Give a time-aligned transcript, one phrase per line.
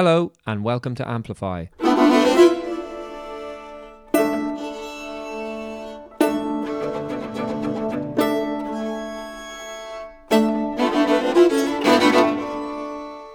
[0.00, 1.64] Hello, and welcome to Amplify.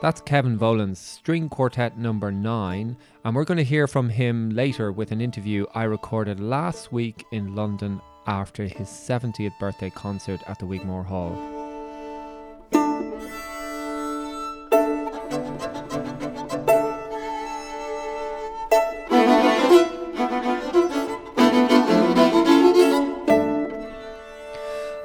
[0.02, 2.96] That's Kevin Volans, string quartet number nine,
[3.26, 7.26] and we're going to hear from him later with an interview I recorded last week
[7.34, 11.53] in London after his 70th birthday concert at the Wigmore Hall.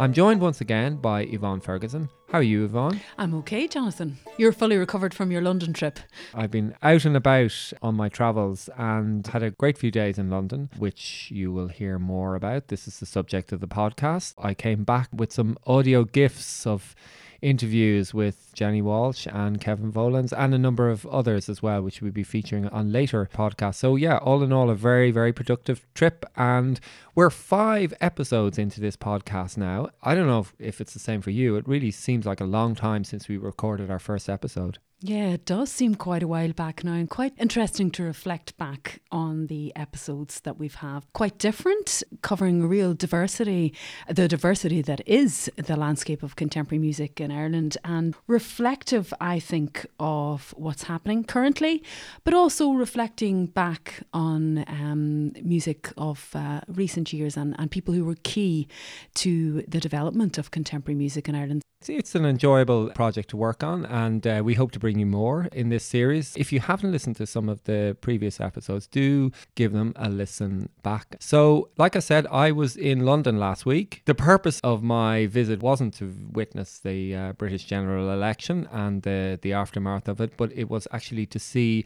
[0.09, 2.09] I'm joined once again by Yvonne Ferguson.
[2.31, 2.99] How are you, Yvonne?
[3.19, 4.17] I'm okay, Jonathan.
[4.39, 5.99] You're fully recovered from your London trip.
[6.35, 10.31] I've been out and about on my travels and had a great few days in
[10.31, 12.69] London, which you will hear more about.
[12.69, 14.33] This is the subject of the podcast.
[14.39, 16.95] I came back with some audio gifts of
[17.41, 22.03] interviews with Jenny Walshe and Kevin Volans and a number of others as well, which
[22.03, 23.77] we'll be featuring on later podcasts.
[23.77, 26.25] So, yeah, all in all, a very, very productive trip.
[26.37, 26.81] And
[27.15, 29.89] we're five episodes into this podcast now.
[30.03, 31.57] I don't know if, if it's the same for you.
[31.57, 34.79] It really seems like a long time since we recorded our first episode.
[35.01, 39.01] Yeah, it does seem quite a while back now, and quite interesting to reflect back
[39.13, 41.05] on the episodes that we've had.
[41.13, 43.75] Quite different, covering a real diversity,
[44.09, 49.87] the diversity that is the landscape of contemporary music in Ireland, and reflective, I think,
[50.01, 51.81] of what's happening currently,
[52.25, 58.05] but also reflecting back on um, music of uh, recent years and, and people who
[58.05, 58.67] were key
[59.15, 61.63] to the development of contemporary music in Ireland.
[61.87, 65.49] It's an enjoyable project to work on, and uh, we hope to bring you more
[65.53, 66.37] in this series.
[66.37, 70.71] If you haven't listened to some of the previous episodes, do give them a listen
[70.83, 71.17] back.
[71.21, 74.03] So, like I said, I was in London last week.
[74.07, 79.39] The purpose of my visit wasn't to witness the uh, British general election and the,
[79.41, 81.85] the aftermath of it, but it was actually to see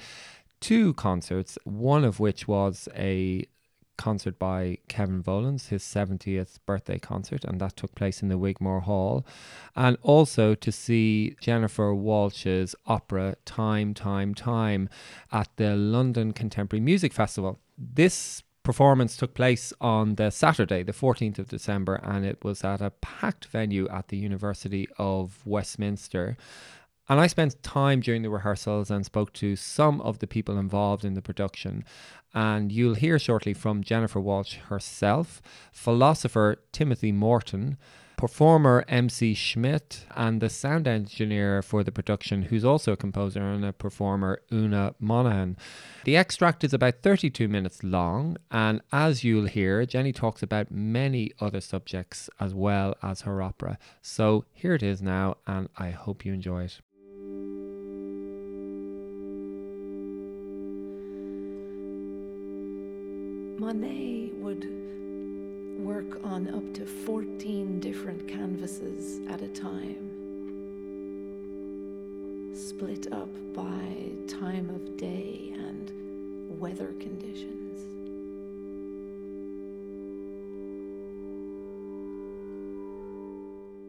[0.60, 3.44] two concerts, one of which was a
[3.96, 8.82] concert by Kevin Volans, his 70th birthday concert, and that took place in the Wigmore
[8.82, 9.24] Hall.
[9.76, 14.88] And also to see Jennifer Walshe's opera Time, Time, Time
[15.30, 17.60] at the London Contemporary Music Festival.
[17.78, 22.80] This performance took place on the Saturday, the 14th of December, and it was at
[22.80, 26.36] a packed venue at the University of Westminster.
[27.12, 31.04] And I spent time during the rehearsals and spoke to some of the people involved
[31.04, 31.84] in the production.
[32.32, 35.42] And you'll hear shortly from Jennifer Walshe herself,
[35.72, 37.76] philosopher Timothy Morton,
[38.16, 43.62] performer MC Schmidt, and the sound engineer for the production, who's also a composer and
[43.62, 45.58] a performer, Una Monaghan.
[46.06, 51.32] The extract is about 32 minutes long, and as you'll hear, Jenny talks about many
[51.40, 53.76] other subjects as well as her opera.
[54.00, 56.80] So here it is now, and I hope you enjoy it.
[63.62, 64.68] Monet would
[65.78, 70.10] work on up to 14 different canvases at a time,
[72.52, 75.92] split up by time of day and
[76.58, 77.61] weather conditions.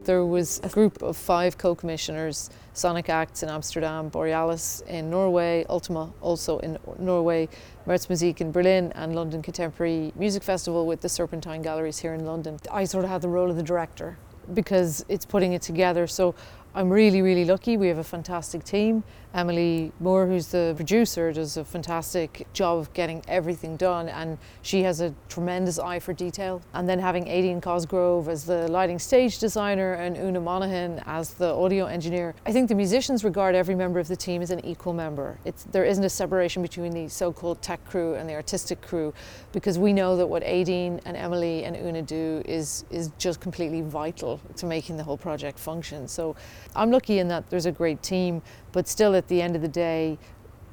[0.04, 6.12] There was a group of five co-commissioners, Sonic Acts in Amsterdam, Borealis in Norway, Ultima
[6.20, 7.48] also in Norway,
[7.86, 12.58] Märzmusik in Berlin and London Contemporary Music Festival with the Serpentine Galleries here in London.
[12.70, 14.18] I sort of had the role of the director
[14.52, 16.06] because it's putting it together.
[16.06, 16.34] So
[16.76, 17.76] I'm really, really lucky.
[17.76, 19.04] We have a fantastic team.
[19.32, 24.82] Emily Moore, who's the producer, does a fantastic job of getting everything done, and she
[24.82, 26.62] has a tremendous eye for detail.
[26.72, 31.52] And then having Aedín Cosgrove as the lighting stage designer and Una Monaghan as the
[31.52, 34.92] audio engineer, I think the musicians regard every member of the team as an equal
[34.92, 35.38] member.
[35.44, 39.12] It's, there isn't a separation between the so-called tech crew and the artistic crew,
[39.52, 43.80] because we know that what Aedín and Emily and Una do is is just completely
[43.80, 46.08] vital to making the whole project function.
[46.08, 46.34] So.
[46.74, 48.42] I'm lucky in that there's a great team,
[48.72, 50.18] but still at the end of the day,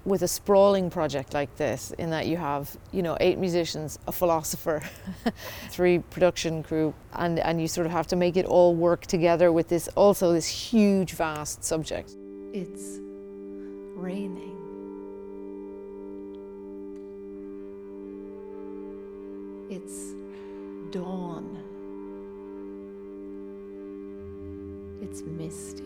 [0.04, 4.12] with a sprawling project like this, in that you have, you know, eight musicians, a
[4.12, 4.82] philosopher,
[5.70, 9.52] three production crew, and, and you sort of have to make it all work together
[9.52, 12.16] with this also this huge, vast subject.
[12.54, 13.00] It's
[13.96, 14.58] raining.
[19.70, 20.14] It's
[20.92, 21.61] dawn.
[25.12, 25.84] It's misty.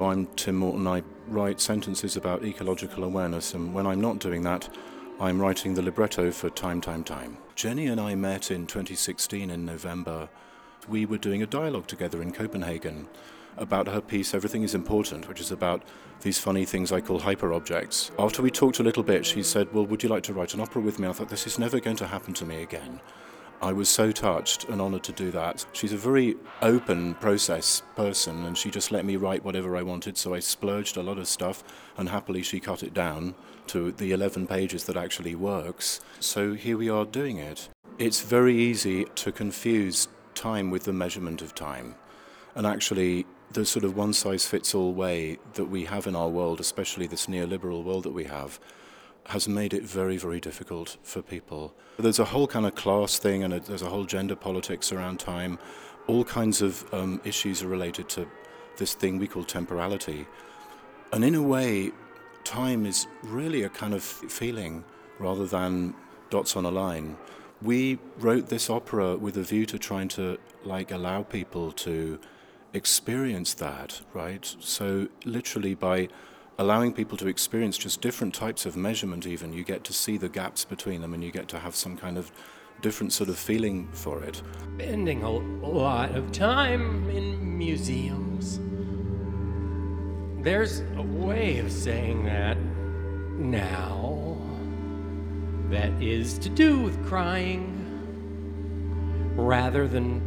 [0.00, 0.86] I'm Tim Morton.
[0.86, 4.74] I write sentences about ecological awareness, and when I'm not doing that,
[5.20, 7.36] I'm writing the libretto for Time, Time, Time.
[7.54, 10.30] Jenny and I met in 2016 in November.
[10.88, 13.06] We were doing a dialogue together in Copenhagen,
[13.58, 15.82] about her piece, Everything is Important, which is about
[16.22, 18.12] these funny things I call hyperobjects.
[18.18, 20.60] After we talked a little bit, she said, Well, would you like to write an
[20.60, 21.08] opera with me?
[21.08, 23.00] I thought, This is never going to happen to me again.
[23.62, 25.66] I was so touched and honoured to do that.
[25.72, 30.16] She's a very open process person, and she just let me write whatever I wanted,
[30.16, 31.62] so I splurged a lot of stuff,
[31.98, 33.34] and happily she cut it down
[33.66, 36.00] to the 11 pages that actually works.
[36.20, 37.68] So here we are doing it.
[37.98, 41.96] It's very easy to confuse time with the measurement of time.
[42.54, 46.28] And actually, the sort of one size fits all way that we have in our
[46.28, 48.58] world, especially this neoliberal world that we have,
[49.26, 51.74] has made it very, very difficult for people.
[51.98, 55.20] There's a whole kind of class thing, and a, there's a whole gender politics around
[55.20, 55.58] time.
[56.06, 58.26] All kinds of um, issues are related to
[58.76, 60.26] this thing we call temporality.
[61.12, 61.92] And in a way,
[62.44, 64.84] time is really a kind of feeling
[65.18, 65.94] rather than
[66.30, 67.16] dots on a line.
[67.62, 72.18] We wrote this opera with a view to trying to like allow people to
[72.72, 74.56] experience that, right?
[74.60, 76.08] So literally by
[76.60, 79.50] allowing people to experience just different types of measurement even.
[79.50, 82.18] You get to see the gaps between them and you get to have some kind
[82.18, 82.30] of
[82.82, 84.42] different sort of feeling for it.
[84.76, 88.60] Spending a lot of time in museums.
[90.44, 92.58] There's a way of saying that
[93.38, 94.36] now
[95.70, 97.74] that is to do with crying
[99.34, 100.20] rather than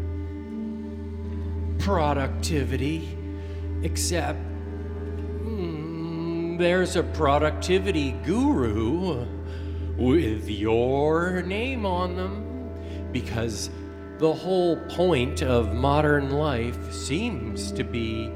[1.77, 3.15] productivity
[3.83, 4.39] except
[6.57, 9.25] there's a productivity guru
[9.97, 12.69] with your name on them
[13.11, 13.69] because
[14.19, 18.31] the whole point of modern life seems to be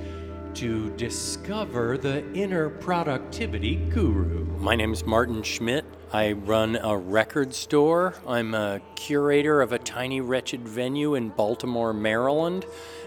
[0.53, 4.45] to discover the inner productivity guru.
[4.57, 5.85] My name is Martin Schmidt.
[6.11, 8.15] I run a record store.
[8.25, 12.65] I'm a curator of a tiny, wretched venue in Baltimore, Maryland,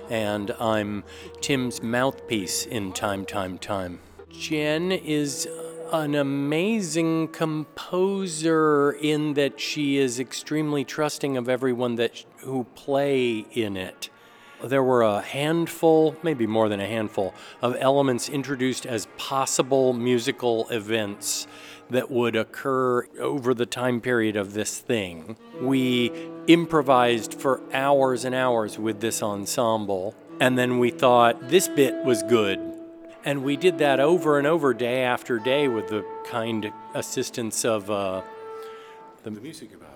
[0.09, 1.03] and I'm
[1.41, 3.99] Tim's mouthpiece in Time, Time, Time.
[4.31, 5.49] Jen is
[5.93, 13.77] an amazing composer in that she is extremely trusting of everyone that who play in
[13.77, 14.09] it.
[14.63, 20.69] There were a handful, maybe more than a handful, of elements introduced as possible musical
[20.69, 21.47] events
[21.89, 25.37] that would occur over the time period of this thing.
[25.61, 26.13] We
[26.47, 32.23] improvised for hours and hours with this ensemble, and then we thought this bit was
[32.23, 32.70] good
[33.25, 37.91] and we did that over and over, day after day, with the kind assistance of
[37.91, 38.23] uh,
[39.23, 39.91] the, the music about.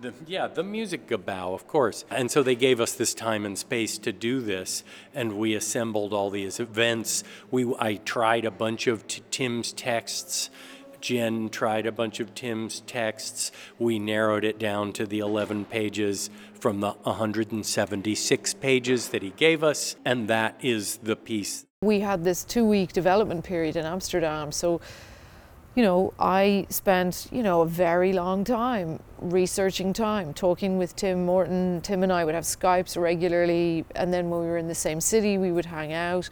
[0.00, 2.04] The, yeah, the Muziekgebouw, of course.
[2.10, 4.84] And so they gave us this time and space to do this,
[5.14, 7.24] and we assembled all these events.
[7.50, 10.50] We, I tried a bunch of t- Tim's texts.
[11.00, 13.52] Jen tried a bunch of Tim's texts.
[13.78, 16.28] We narrowed it down to the 11 pages
[16.58, 22.24] from the 176 pages that he gave us, and that is the piece we had
[22.24, 24.52] this two week development period in Amsterdam.
[24.52, 24.80] So,
[25.74, 31.24] you know, I spent, you know, a very long time researching time, talking with Tim
[31.24, 31.80] Morton.
[31.80, 33.84] Tim and I would have Skypes regularly.
[33.96, 36.28] And then when we were in the same city, we would hang out,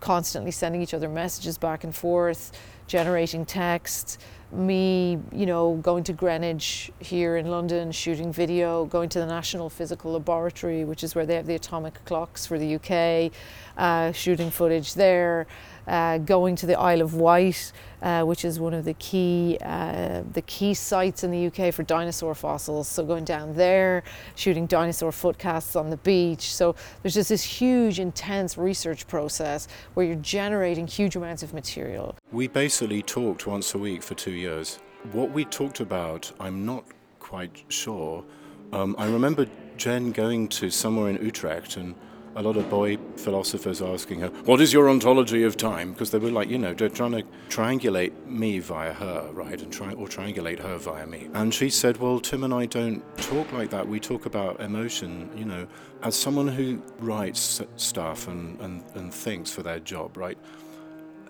[0.00, 2.52] constantly sending each other messages back and forth,
[2.86, 4.20] generating text
[4.54, 9.68] me, you know, going to Greenwich here in London, shooting video, going to the National
[9.68, 13.32] Physical Laboratory, which is where they have the atomic clocks for the UK,
[13.76, 15.46] uh, shooting footage there,
[15.86, 17.72] uh, going to the Isle of Wight,
[18.02, 21.82] uh, which is one of the key uh, the key sites in the UK for
[21.82, 22.88] dinosaur fossils.
[22.88, 24.02] So going down there,
[24.34, 26.54] shooting dinosaur footcasts on the beach.
[26.54, 32.14] So there's just this huge, intense research process where you're generating huge amounts of material.
[32.32, 34.78] We basically talked once a week for two years.
[35.12, 36.84] What we talked about, I'm not
[37.18, 38.24] quite sure.
[38.72, 41.94] Um, I remember Jen going to somewhere in Utrecht and
[42.36, 45.92] a lot of boy philosophers asking her, What is your ontology of time?
[45.92, 49.60] Because they were like, you know, they're trying to triangulate me via her, right?
[49.60, 51.28] And try or triangulate her via me.
[51.34, 53.86] And she said, Well, Tim and I don't talk like that.
[53.86, 55.66] We talk about emotion, you know,
[56.02, 60.38] as someone who writes stuff and, and, and thinks for their job, right?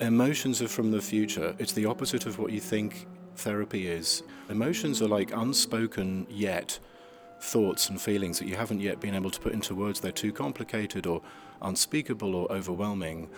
[0.00, 1.54] Emotions are from the future.
[1.58, 3.06] It's the opposite of what you think
[3.36, 4.22] therapy is.
[4.48, 6.78] Emotions are like unspoken yet
[7.44, 10.00] thoughts and feelings that you haven't yet been able to put into words.
[10.00, 11.22] They're too complicated or
[11.62, 13.28] unspeakable or overwhelming.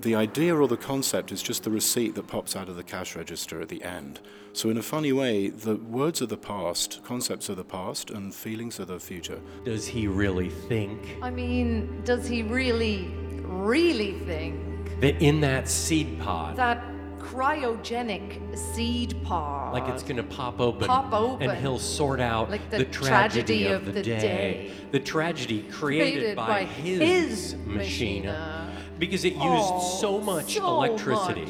[0.00, 3.14] The idea or the concept is just the receipt that pops out of the cash
[3.14, 4.20] register at the end.
[4.52, 8.34] So, in a funny way, the words are the past, concepts are the past, and
[8.34, 9.40] feelings are the future.
[9.64, 11.18] Does he really think?
[11.22, 13.12] I mean, does he really,
[13.44, 14.58] really think?
[15.00, 16.56] That in that seed pod.
[16.56, 16.91] That
[17.32, 19.72] cryogenic seed pod.
[19.72, 20.86] Like it's going to pop open.
[20.86, 21.50] Pop open.
[21.50, 24.20] And he'll sort out like the, the tragedy, tragedy, of the, day.
[24.20, 24.70] day.
[24.90, 28.24] The tragedy created, created by, by his, his machine.
[28.26, 28.72] machina.
[28.98, 31.42] because it used Oh, so much so electricity.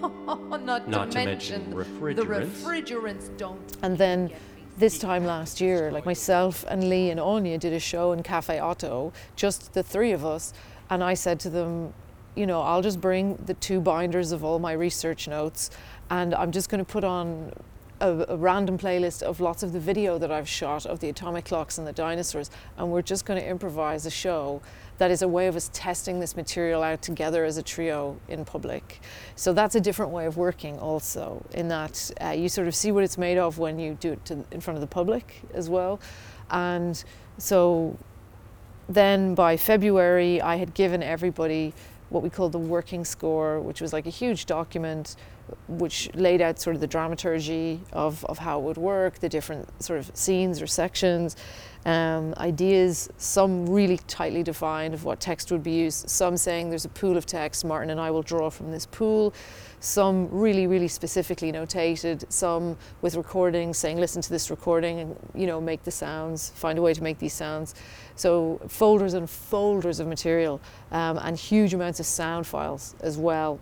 [0.00, 0.60] much.
[0.62, 1.76] Not, Not to to mention, mention the
[2.24, 2.62] refrigerants.
[2.62, 3.76] refrigerants don't.
[3.82, 4.30] And then
[4.76, 8.60] this time last year, like myself and Lee and Anya did a show in Cafe
[8.60, 10.52] OTO, just the three of us.
[10.90, 11.94] And I said to them,
[12.34, 15.70] you know, I'll just bring the two binders of all my research notes
[16.10, 17.52] and I'm just going to put on
[18.00, 21.46] a, a random playlist of lots of the video that I've shot of the atomic
[21.46, 22.50] clocks and the dinosaurs.
[22.76, 24.60] And we're just going to improvise a show
[24.98, 28.44] that is a way of us testing this material out together as a trio in
[28.44, 29.00] public.
[29.36, 32.92] So that's a different way of working, also, in that uh, you sort of see
[32.92, 35.68] what it's made of when you do it to, in front of the public as
[35.68, 36.00] well.
[36.50, 37.02] And
[37.38, 37.98] so
[38.88, 41.74] then by February, I had given everybody
[42.14, 45.16] what we called the working score, which was like a huge document
[45.68, 49.68] which laid out sort of the dramaturgy of, of how it would work, the different
[49.82, 51.36] sort of scenes or sections,
[51.84, 56.86] um, ideas, some really tightly defined of what text would be used, some saying there's
[56.86, 59.34] a pool of text, Martin and I will draw from this pool,
[59.80, 65.46] some really, really specifically notated, some with recordings saying listen to this recording and you
[65.46, 67.74] know make the sounds, find a way to make these sounds.
[68.16, 70.60] So folders and folders of material
[70.92, 73.58] um, and huge amounts of sound files as well.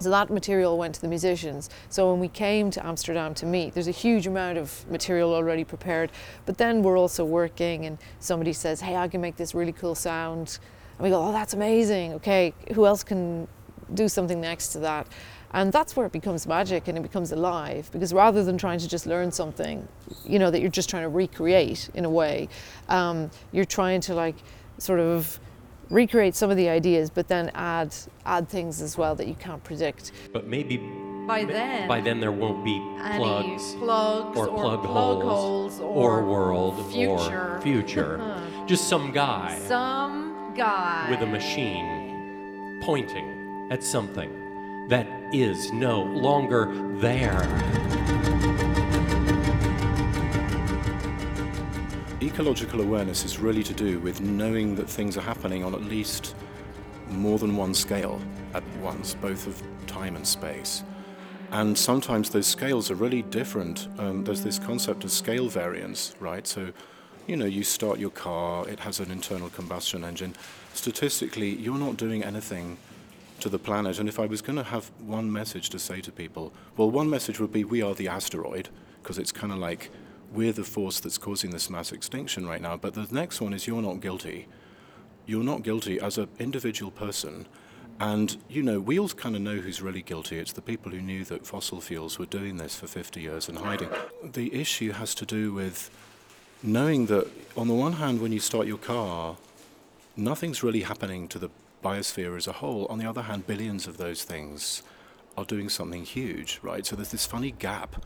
[0.00, 1.70] So that material went to the musicians.
[1.88, 5.64] So when we came to Amsterdam to meet, there's a huge amount of material already
[5.64, 6.10] prepared.
[6.46, 9.94] But then we're also working, and somebody says, "Hey, I can make this really cool
[9.94, 10.58] sound,"
[10.98, 12.12] and we go, "Oh, that's amazing!
[12.14, 13.46] Okay, who else can
[13.92, 15.06] do something next to that?"
[15.54, 18.88] And that's where it becomes magic and it becomes alive because rather than trying to
[18.88, 19.86] just learn something,
[20.26, 22.48] you know, that you're just trying to recreate in a way,
[22.88, 24.34] um, you're trying to like
[24.78, 25.38] sort of
[25.90, 27.94] recreate some of the ideas, but then add
[28.26, 30.10] add things as well that you can't predict.
[30.32, 30.78] But maybe
[31.28, 32.80] By then, by then there won't be
[33.16, 37.56] plugs plugs or, or plug, plug holes, holes or world future.
[37.56, 38.40] or future.
[38.66, 44.30] Just some guy Some guy with a machine pointing at something
[44.88, 45.06] that
[45.42, 46.66] is no longer
[47.00, 47.42] there.
[52.22, 56.36] Ecological awareness is really to do with knowing that things are happening on at least
[57.08, 58.20] more than one scale
[58.54, 60.84] at once, both of time and space.
[61.50, 63.88] And sometimes those scales are really different.
[63.98, 66.46] Um, there's this concept of scale variance, right?
[66.46, 66.72] So,
[67.26, 70.34] you know, you start your car, it has an internal combustion engine.
[70.74, 72.78] Statistically, you're not doing anything
[73.44, 73.98] to the planet.
[73.98, 77.10] And if I was going to have one message to say to people, well, one
[77.10, 78.70] message would be we are the asteroid,
[79.02, 79.90] because it's kind of like
[80.32, 82.78] we're the force that's causing this mass extinction right now.
[82.78, 84.48] But the next one is you're not guilty.
[85.26, 87.46] You're not guilty as an individual person.
[88.00, 90.38] And, you know, we all kind of know who's really guilty.
[90.38, 93.58] It's the people who knew that fossil fuels were doing this for 50 years and
[93.58, 93.90] hiding.
[94.22, 95.90] The issue has to do with
[96.62, 99.36] knowing that, on the one hand, when you start your car,
[100.16, 101.50] nothing's really happening to the
[101.84, 102.86] biosphere as a whole.
[102.86, 104.82] On the other hand, billions of those things
[105.36, 106.86] are doing something huge, right?
[106.86, 108.04] So there's this funny gap.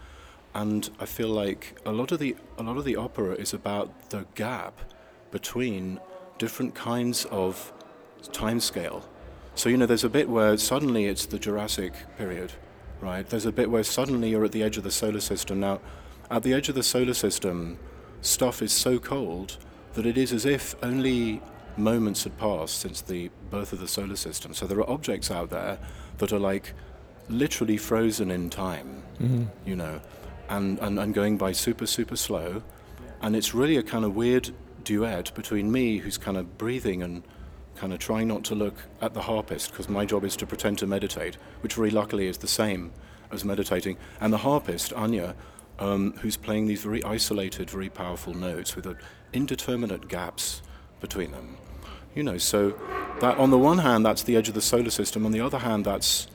[0.54, 4.11] And I feel like a lot of the a lot of the opera is about
[4.11, 4.80] the gap
[5.30, 6.00] between
[6.38, 7.73] different kinds of
[8.32, 9.08] time scale.
[9.54, 12.52] So you know, there's a bit where suddenly it's the Jurassic period,
[13.00, 13.28] right?
[13.28, 15.61] There's a bit where suddenly you're at the edge of the solar system.
[15.61, 15.80] Now,
[16.30, 17.78] at the edge of the solar system,
[18.20, 19.58] stuff is so cold
[19.94, 21.42] that it is as if only
[21.78, 24.54] moments had passed since the birth of the solar system.
[24.54, 25.78] So there are objects out there
[26.18, 26.75] that are like
[27.28, 29.02] literally frozen in time,
[29.64, 30.00] you know,
[30.49, 32.62] and, and, and going by super, super slow.
[33.20, 34.50] And it's really a kind of weird
[34.85, 37.23] duet between me, who's kind of breathing and
[37.76, 40.78] kind of trying not to look at the harpist, because my job is to pretend
[40.78, 42.92] to meditate, which very luckily is the same
[43.30, 45.35] as meditating, and the harpist, Anya,
[45.78, 48.97] um, who's playing these very isolated, very powerful notes with a
[49.32, 50.62] indeterminate gaps
[51.00, 51.56] between them.
[52.15, 52.71] You know, so
[53.21, 55.25] that on the one hand, that's the edge of the solar system.
[55.27, 56.27] On the other hand, that's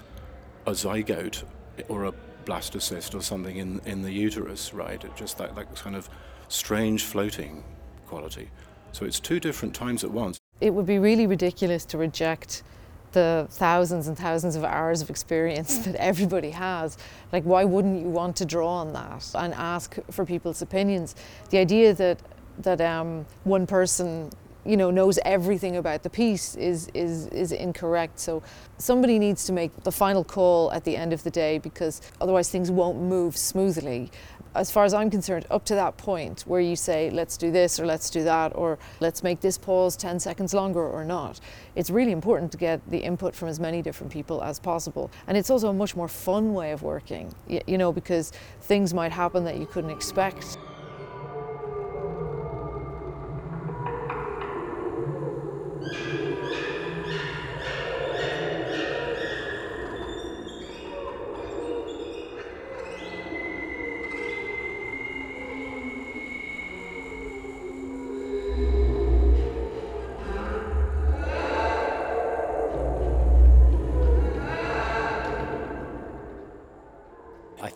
[0.65, 1.43] a zygote
[1.87, 2.13] or a
[2.45, 5.03] blastocyst or something in, in the uterus, right?
[5.03, 6.09] It just that, that kind of
[6.47, 7.63] strange floating
[8.07, 8.49] quality.
[8.91, 10.37] So it's two different times at once.
[10.61, 12.63] It would be really ridiculous to reject
[13.11, 16.97] the thousands and thousands of hours of experience that everybody has.
[17.31, 21.15] Like, why wouldn't you want to draw on that and ask for people's opinions?
[21.49, 22.19] The idea that
[22.59, 24.29] that um, one person
[24.65, 28.41] you know knows everything about the piece is is is incorrect so
[28.77, 32.49] somebody needs to make the final call at the end of the day because otherwise
[32.49, 34.09] things won't move smoothly
[34.55, 37.79] as far as I'm concerned, up to that point where you say, let's do this
[37.79, 41.39] or let's do that, or let's make this pause 10 seconds longer or not,
[41.75, 45.09] it's really important to get the input from as many different people as possible.
[45.27, 49.11] And it's also a much more fun way of working, you know, because things might
[49.11, 50.57] happen that you couldn't expect.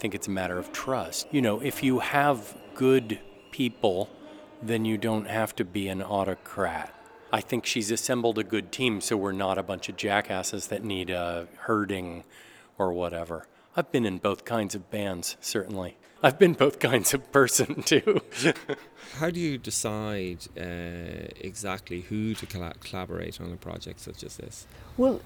[0.07, 1.27] Think it's a matter of trust.
[1.31, 3.19] You know, if you have good
[3.51, 4.09] people,
[4.61, 6.95] then you don't have to be an autocrat.
[7.33, 10.81] I think she's assembled a good team, so we're not a bunch of jackasses that
[10.81, 12.23] need uh, herding
[12.77, 13.47] or whatever.
[13.75, 15.97] I've been in both kinds of bands, certainly.
[16.23, 18.21] I've been both kinds of person too.
[19.19, 24.37] How do you decide uh, exactly who to colla- collaborate on a project such as
[24.37, 24.67] this?
[24.95, 25.19] Well,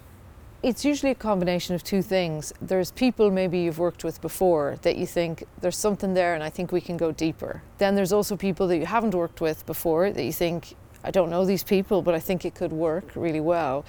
[0.64, 2.54] it's usually a combination of two things.
[2.62, 6.50] There's people maybe you've worked with before that you think there's something there and I
[6.50, 7.64] think we can go deeper.
[7.80, 11.32] Then there's also people that you haven't worked with before that you think, I don't
[11.32, 13.86] know these people, but I think it could work really well.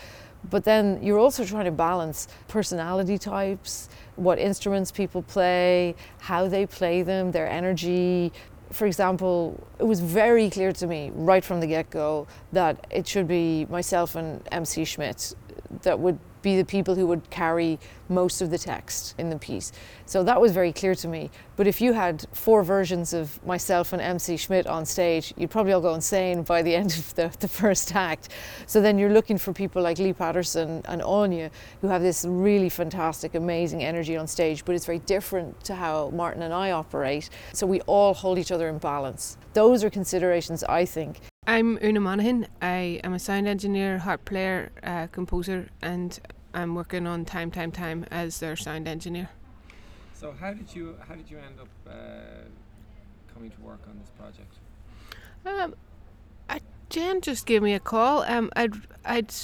[0.48, 6.64] But then you're also trying to balance personality types, what instruments people play, how they
[6.64, 8.32] play them, their energy.
[8.70, 13.06] For example, it was very clear to me right from the get go that it
[13.06, 15.34] should be myself and MC Schmidt
[15.82, 19.72] that would be the people who would carry most of the text in the piece.
[20.06, 21.30] So that was very clear to me.
[21.56, 25.72] But if you had four versions of myself and MC Schmidt on stage, you'd probably
[25.72, 28.28] all go insane by the end of the, the first act.
[28.66, 32.68] So then you're looking for people like Lee Patterson and Anya who have this really
[32.68, 37.30] fantastic, amazing energy on stage, but it's very different to how Martin and I operate.
[37.52, 39.36] So we all hold each other in balance.
[39.54, 42.46] Those are considerations, I think, I'm Una Monaghan.
[42.62, 46.16] I am a sound engineer, harp player, uh, composer, and
[46.54, 49.28] I'm working on Time, Time, Time as their sound engineer.
[50.14, 52.44] So how did you how did you end up uh,
[53.34, 54.54] coming to work on this project?
[55.44, 55.74] Um,
[56.48, 58.22] I, Jen just gave me a call.
[58.22, 59.34] Um, I'd I'd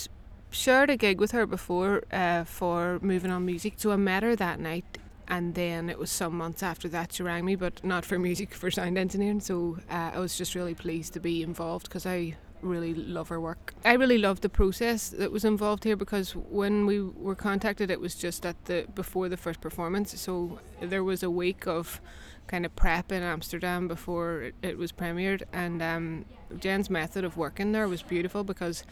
[0.50, 4.36] shared a gig with her before uh, for moving on music, so I met her
[4.36, 4.98] that night
[5.28, 8.54] and then it was some months after that she rang me, but not for music,
[8.54, 9.40] for sound engineering.
[9.40, 13.40] So uh, I was just really pleased to be involved because I really love her
[13.40, 13.74] work.
[13.84, 18.00] I really loved the process that was involved here because when we were contacted, it
[18.00, 20.18] was just at the before the first performance.
[20.20, 22.00] So there was a week of
[22.46, 26.24] kind of prep in Amsterdam before it, it was premiered, and um,
[26.58, 28.82] Jen's method of working there was beautiful because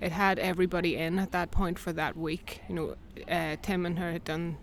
[0.00, 2.62] it had everybody in at that point for that week.
[2.68, 2.96] You know,
[3.28, 4.56] uh, Tim and her had done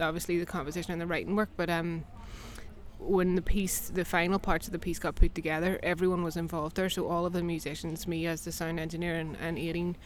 [0.00, 2.04] obviously the composition and the writing work, but um,
[2.98, 6.76] when the piece, the final parts of the piece got put together, everyone was involved
[6.76, 6.88] there.
[6.88, 9.96] So all of the musicians, me as the sound engineer and, and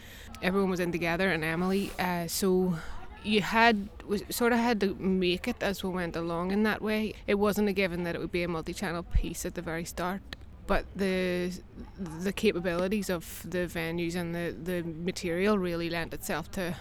[0.43, 1.91] everyone was in together, and Emily.
[1.99, 2.77] Uh, so
[3.23, 3.89] you had
[4.31, 7.15] sort of had to make it as we went along in that way.
[7.27, 10.23] It wasn't a given that it would be a multi-channel piece at the very start,
[10.67, 11.53] but the
[11.99, 16.75] the capabilities of the venues and the, the material really lent itself to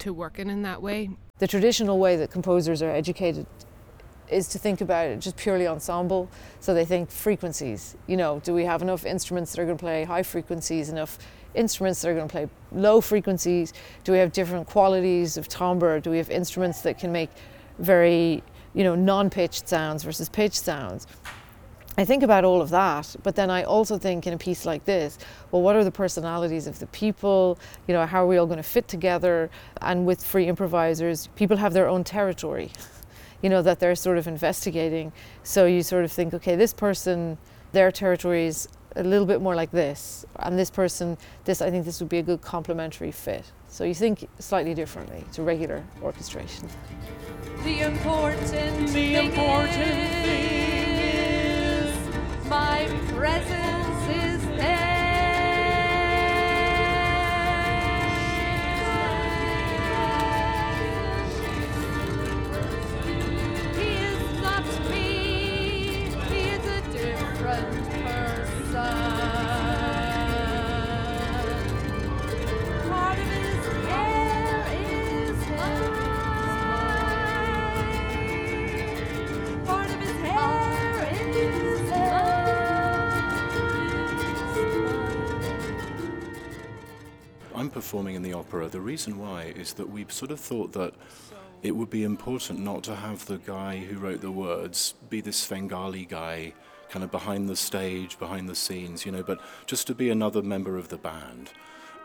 [0.00, 1.10] to working in that way.
[1.38, 3.46] The traditional way that composers are educated
[4.28, 6.28] is to think about it just purely ensemble.
[6.60, 7.96] So they think frequencies.
[8.06, 11.18] You know, do we have enough instruments that are going to play high frequencies, enough
[11.54, 13.72] instruments that are going to play low frequencies?
[14.02, 16.00] Do we have different qualities of timbre?
[16.00, 17.30] Do we have instruments that can make
[17.78, 21.06] very, you know, non-pitched sounds versus pitched sounds?
[21.96, 24.84] I think about all of that, but then I also think in a piece like
[24.84, 25.16] this,
[25.52, 27.56] well, what are the personalities of the people?
[27.86, 29.48] You know, how are we all going to fit together?
[29.80, 32.72] And with free improvisers, people have their own territory,
[33.42, 35.12] you know, that they're sort of investigating.
[35.44, 37.38] So you sort of think, okay, this person,
[37.70, 41.84] their territory is a little bit more like this, and this person, this, I think
[41.84, 43.44] this would be a good complementary fit.
[43.68, 46.68] So you think slightly differently to regular orchestration.
[47.62, 50.63] The important, the important thing
[52.54, 54.93] my presence is there.
[87.84, 88.66] Performing in the opera.
[88.66, 90.94] The reason why is that we sort of thought that
[91.62, 95.36] it would be important not to have the guy who wrote the words be this
[95.36, 96.54] Svengali guy,
[96.88, 100.40] kind of behind the stage, behind the scenes, you know, but just to be another
[100.40, 101.50] member of the band.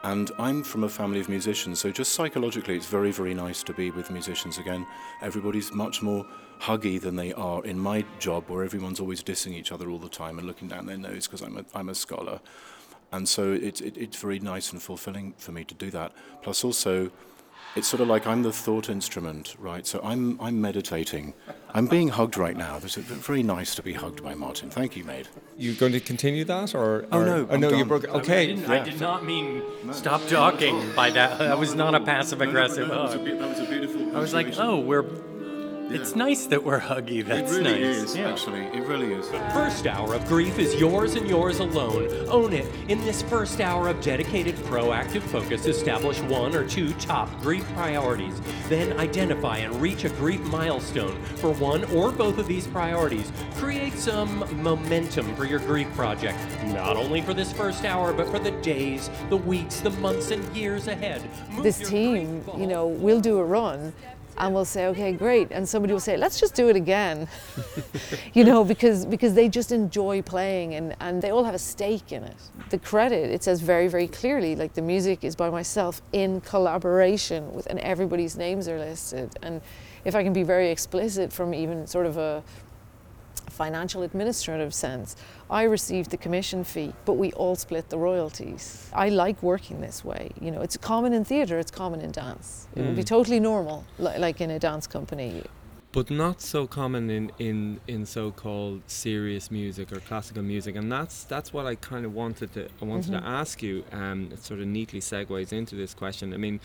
[0.04, 3.74] And I'm from a family of musicians, so just psychologically, it's very, very nice to
[3.74, 4.86] be with musicians again.
[5.22, 6.26] Everybody's much more
[6.60, 10.10] huggy than they are in my job, where everyone's always dissing each other all the
[10.10, 12.42] time and looking down their nose because I'm a, I'm a scholar.
[13.12, 16.12] And so it, it, it's very nice and fulfilling for me to do that.
[16.44, 17.12] Plus, also,
[17.76, 19.86] it's sort of like I'm the thought instrument, right?
[19.86, 21.34] So I'm, I'm meditating.
[21.74, 22.78] I'm being hugged right now.
[22.84, 24.70] It's very nice to be hugged by Martin.
[24.72, 25.28] Thank you, mate.
[25.58, 27.06] You going to continue that, or?
[27.12, 27.88] Oh, no, Oh I'm no, you done.
[27.88, 28.08] broke.
[28.08, 28.48] I Okay.
[28.48, 31.38] didn't- I did not mean stop talking by that.
[31.40, 33.12] That was not a passive aggressive hug.
[33.24, 34.16] That was a beautiful.
[34.16, 35.06] I was like, oh, we're
[35.92, 37.26] It's nice that we're huggy.
[37.26, 37.58] That's nice.
[37.58, 37.98] it really nice.
[37.98, 38.30] is, Yeah.
[38.32, 38.62] actually.
[38.68, 39.28] It really is.
[39.54, 42.08] First hour of grief is yours and yours alone.
[42.30, 42.68] Own it.
[42.90, 48.40] In this first hour of dedicated, proactive focus, establish one or two top grief priorities.
[48.68, 53.32] Then identify and reach a grief milestone for one or both of these priorities.
[53.56, 58.38] Create some momentum for your grief project, not only for this first hour, but for
[58.38, 61.24] the days, the weeks, the months, and years ahead.
[61.52, 63.92] Move this team, you know, we'll do a run
[64.40, 65.52] and we'll say, okay, great.
[65.52, 67.28] And somebody will say, let's just do it again.
[68.34, 72.12] you know, because because they just enjoy playing and, and they all have a stake
[72.12, 72.38] in it.
[72.70, 77.54] The credit, it says very, very clearly, like the music is by myself in collaboration
[77.54, 79.36] with and everybody's names are listed.
[79.44, 79.62] And
[80.06, 82.44] if I can be very explicit from even sort of a
[83.50, 85.18] financial administrative sense,
[85.50, 88.90] I received the commission fee, but we all split the royalties.
[88.94, 90.30] I like working this way.
[90.40, 92.68] You know, it's common in theatre, it's common in dance.
[92.76, 95.44] It would be totally normal, li- like in a dance company.
[95.92, 101.24] but not so common in, in, in so-called serious music or classical music, and that's
[101.24, 103.84] that's what I kind of wanted to I wanted to ask you.
[103.92, 106.32] Um, it sort of neatly segues into this question.
[106.32, 106.60] I mean,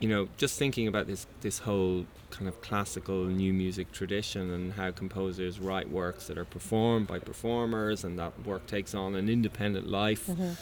[0.00, 4.72] you know, just thinking about this this whole kind of classical new music tradition and
[4.72, 9.28] how composers write works that are performed by performers, and that work takes on an
[9.28, 10.52] independent life mm-hmm.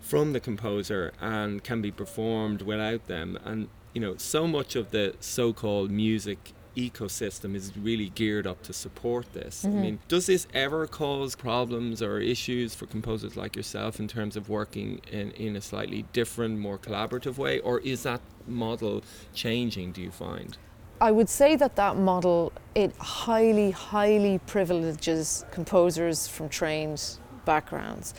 [0.00, 3.38] from the composer and can be performed without them.
[3.44, 8.72] And you know, so much of the so-called music ecosystem is really geared up to
[8.72, 9.64] support this.
[9.64, 9.80] I mm-hmm.
[9.82, 14.48] mean, does this ever cause problems or issues for composers like yourself in terms of
[14.48, 19.02] working in, in a slightly different, more collaborative way, or is that model
[19.34, 19.92] changing?
[19.92, 20.56] Do you find?
[21.00, 27.02] I would say that that model it highly, highly privileges composers from trained
[27.46, 28.14] backgrounds,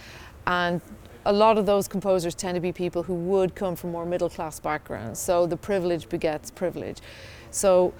[0.47, 0.81] and
[1.25, 4.29] a lot of those composers tend to be people who would come from more middle
[4.29, 5.19] class backgrounds.
[5.19, 6.97] So the privilege begets privilege.
[7.51, 7.93] So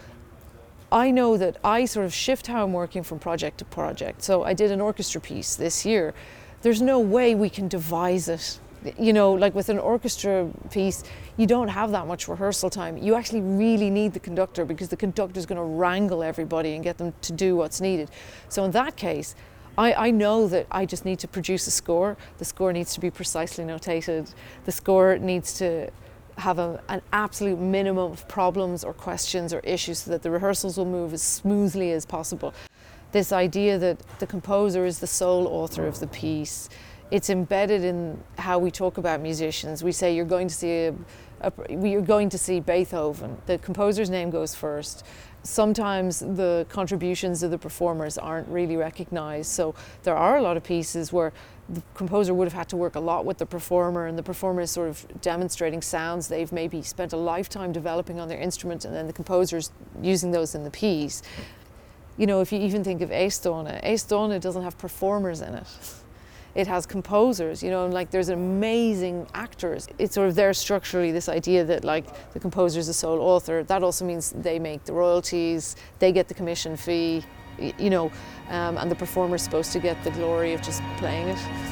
[0.92, 4.24] I know that I sort of shift how I'm working from project to project.
[4.24, 6.14] So I did an orchestra piece this year.
[6.64, 8.60] There's no way we can devise it.
[8.98, 11.04] You know, like with an orchestra piece,
[11.38, 12.98] you don't have that much rehearsal time.
[12.98, 16.84] You actually really need the conductor because the conductor is going to wrangle everybody and
[16.84, 18.10] get them to do what's needed.
[18.50, 19.36] So in that case,
[19.78, 22.18] I, I know that I just need to produce a score.
[22.40, 24.34] The score needs to be precisely notated.
[24.66, 25.92] The score needs to
[26.38, 30.78] have a, an absolute minimum of problems or questions or issues so that the rehearsals
[30.78, 32.54] will move as smoothly as possible.
[33.12, 36.70] This idea that the composer is the sole author of the piece,
[37.12, 39.84] it's embedded in how we talk about musicians.
[39.84, 40.96] We say you're going to see a,
[41.42, 43.38] a, you're going to see Beethoven.
[43.46, 45.06] The composer's name goes first.
[45.44, 49.52] Sometimes the contributions of the performers aren't really recognized.
[49.52, 51.34] So there are a lot of pieces where
[51.68, 54.62] the composer would have had to work a lot with the performer, and the performer
[54.62, 58.94] is sort of demonstrating sounds they've maybe spent a lifetime developing on their instrument, and
[58.94, 59.72] then the composer's
[60.02, 61.24] using those in the piece.
[62.18, 65.68] You know, if you even think of Aosdána, Aosdána doesn't have performers in it.
[66.54, 69.88] It has composers, you know, and like there's amazing actors.
[69.98, 73.64] It's sort of there structurally, this idea that like the composer is the sole author.
[73.64, 77.24] That also means they make the royalties, they get the commission fee,
[77.58, 78.12] you know,
[78.50, 81.71] um, and the performer's supposed to get the glory of just playing it.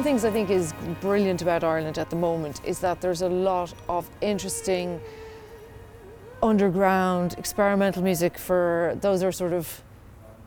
[0.00, 3.28] One thing I think is brilliant about Ireland at the moment is that there's a
[3.28, 4.98] lot of interesting
[6.42, 9.82] underground experimental music for those are sort of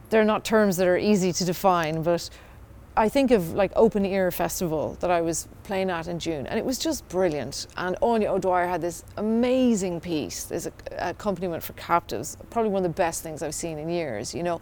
[0.10, 2.32] they're not terms that are easy to define, but
[2.98, 6.58] I think of like Open Ear Festival that I was playing at in June, and
[6.58, 7.68] it was just brilliant.
[7.78, 10.50] And Áine O'Dwyer had this amazing piece.
[10.50, 14.34] A, accompaniment for captives, probably one of the best things I've seen in years.
[14.34, 14.62] You know,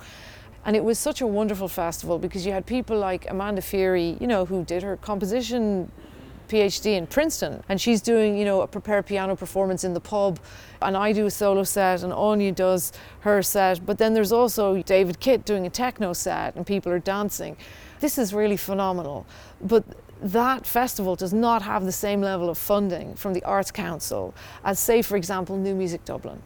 [0.65, 4.27] and it was such a wonderful festival because you had people like Amanda Feery, you
[4.27, 5.91] know, who did her composition
[6.51, 10.37] PhD in Princeton, and she's doing, you know, a prepared piano performance in the pub,
[10.81, 13.85] and I do a solo set, and Anya does her set.
[13.85, 17.55] But then there's also David Kitt doing a techno set, and people are dancing.
[18.01, 19.25] This is really phenomenal.
[19.61, 19.85] But
[20.21, 24.33] that festival does not have the same level of funding from the Arts Council
[24.65, 26.43] as, say, for example, New Music Dublin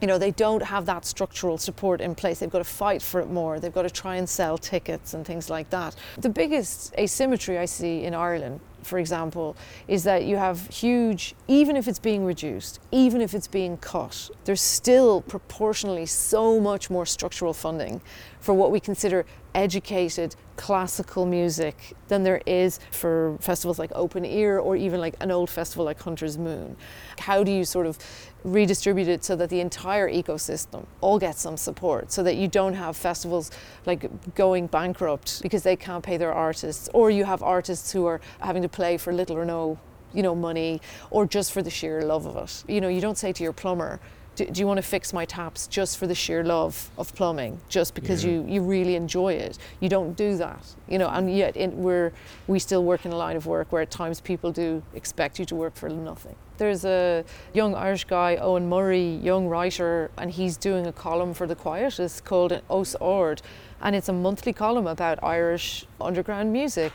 [0.00, 2.40] you know, they don't have that structural support in place.
[2.40, 3.60] They've got to fight for it more.
[3.60, 5.94] They've got to try and sell tickets and things like that.
[6.18, 9.56] The biggest asymmetry I see in Ireland, for example,
[9.88, 14.30] is that you have huge, even if it's being reduced, even if it's being cut,
[14.44, 18.00] there's still proportionally so much more structural funding
[18.40, 24.58] for what we consider educated classical music than there is for festivals like Open Ear
[24.58, 26.76] or even like an old festival like Hunter's Moon.
[27.18, 27.98] How do you sort of
[28.44, 32.74] redistribute it so that the entire ecosystem all gets some support so that you don't
[32.74, 33.50] have festivals
[33.86, 38.20] like going bankrupt because they can't pay their artists or you have artists who are
[38.40, 39.78] having to play for little or no
[40.12, 43.18] you know money or just for the sheer love of it you know you don't
[43.18, 43.98] say to your plumber
[44.36, 47.60] do, do you want to fix my taps just for the sheer love of plumbing
[47.68, 48.32] just because Yeah.
[48.32, 52.12] you you really enjoy it you don't do that you know and yet in, we're
[52.46, 55.44] we still work in a line of work where at times people do expect you
[55.46, 60.56] to work for nothing there's a young Irish guy, Owen Murray, young writer, and he's
[60.56, 63.42] doing a column for The Quietus called Os Ord,
[63.82, 66.92] and it's a monthly column about Irish underground music.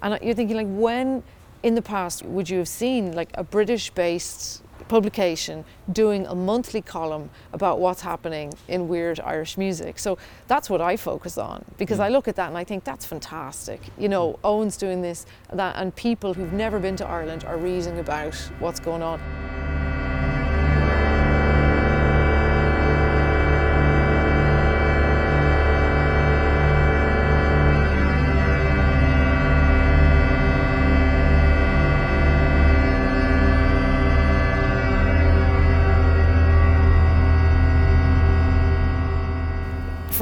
[0.00, 1.22] And you're thinking, like, when
[1.62, 7.30] in the past would you have seen like a British-based publication doing a monthly column
[7.52, 9.98] about what's happening in weird Irish music?
[9.98, 12.04] So that's what I focus on because hmm.
[12.04, 13.80] I look at that and I think that's fantastic.
[13.98, 14.46] You know, hmm.
[14.46, 18.80] Owen's doing this, that, and people who've never been to Ireland are reading about what's
[18.80, 19.20] going on.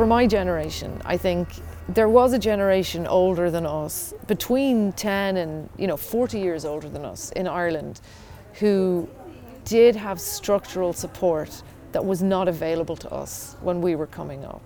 [0.00, 1.46] For my generation, I think
[1.86, 6.88] there was a generation older than us, between 10 and you know 40 years older
[6.88, 8.00] than us in Ireland,
[8.54, 9.06] who
[9.66, 14.62] did have structural support that was not available to us when we were coming up.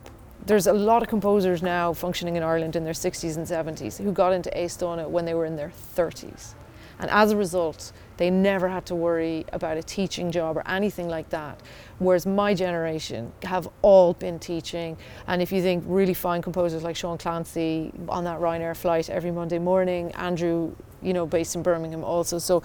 [0.46, 4.12] There's a lot of composers now functioning in Ireland in their 60s and 70s who
[4.12, 6.54] got into Aosdána when they were in their 30s.
[6.98, 11.08] And as a result, they never had to worry about a teaching job or anything
[11.08, 11.60] like that.
[11.98, 14.96] Whereas my generation have all been teaching.
[15.26, 19.30] And if you think really fine composers like Sean Clancy on that Ryanair flight every
[19.30, 22.38] Monday morning, Andrew, you know, based in Birmingham also.
[22.38, 22.62] So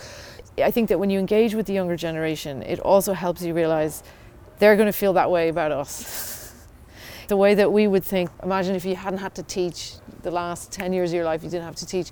[0.57, 4.03] I think that when you engage with the younger generation, it also helps you realize
[4.59, 6.53] they're going to feel that way about us.
[7.27, 10.71] the way that we would think, imagine if you hadn't had to teach the last
[10.71, 12.09] 10 years of your life, you didn't have to teach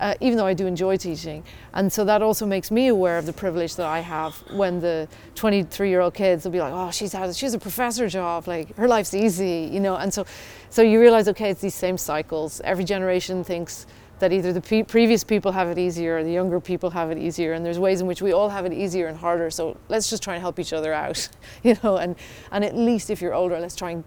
[0.00, 1.44] uh, even though I do enjoy teaching.
[1.74, 5.06] And so that also makes me aware of the privilege that I have when the
[5.34, 8.48] 23 year old kids will be like, oh, she's had, she has a professor job,
[8.48, 9.96] like her life's easy, you know.
[9.96, 10.24] And so,
[10.70, 12.60] so you realize, okay, it's these same cycles.
[12.64, 13.86] Every generation thinks
[14.20, 17.18] that either the pe- previous people have it easier or the younger people have it
[17.18, 19.50] easier, and there's ways in which we all have it easier and harder.
[19.50, 21.28] So let's just try and help each other out,
[21.62, 21.96] you know.
[21.96, 22.16] And
[22.52, 24.04] and at least if you're older, let's try and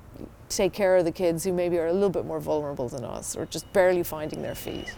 [0.49, 3.35] take care of the kids who maybe are a little bit more vulnerable than us
[3.35, 4.93] or just barely finding their feet.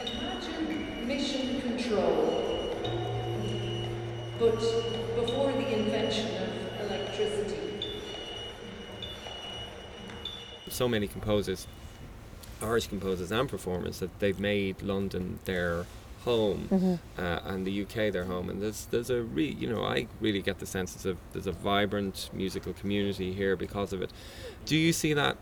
[0.00, 2.76] Imagine mission control,
[4.38, 4.60] but
[5.16, 6.50] before the invention of
[6.86, 7.56] electricity.
[10.68, 11.66] so many composers,
[12.62, 15.86] Irish composers and performers, that they've made London their
[16.24, 18.50] home uh, and the UK their home.
[18.50, 21.46] And there's there's a re, you know I really get the sense there's a there's
[21.46, 24.10] a vibrant musical community here because of it.
[24.64, 25.36] Do you see that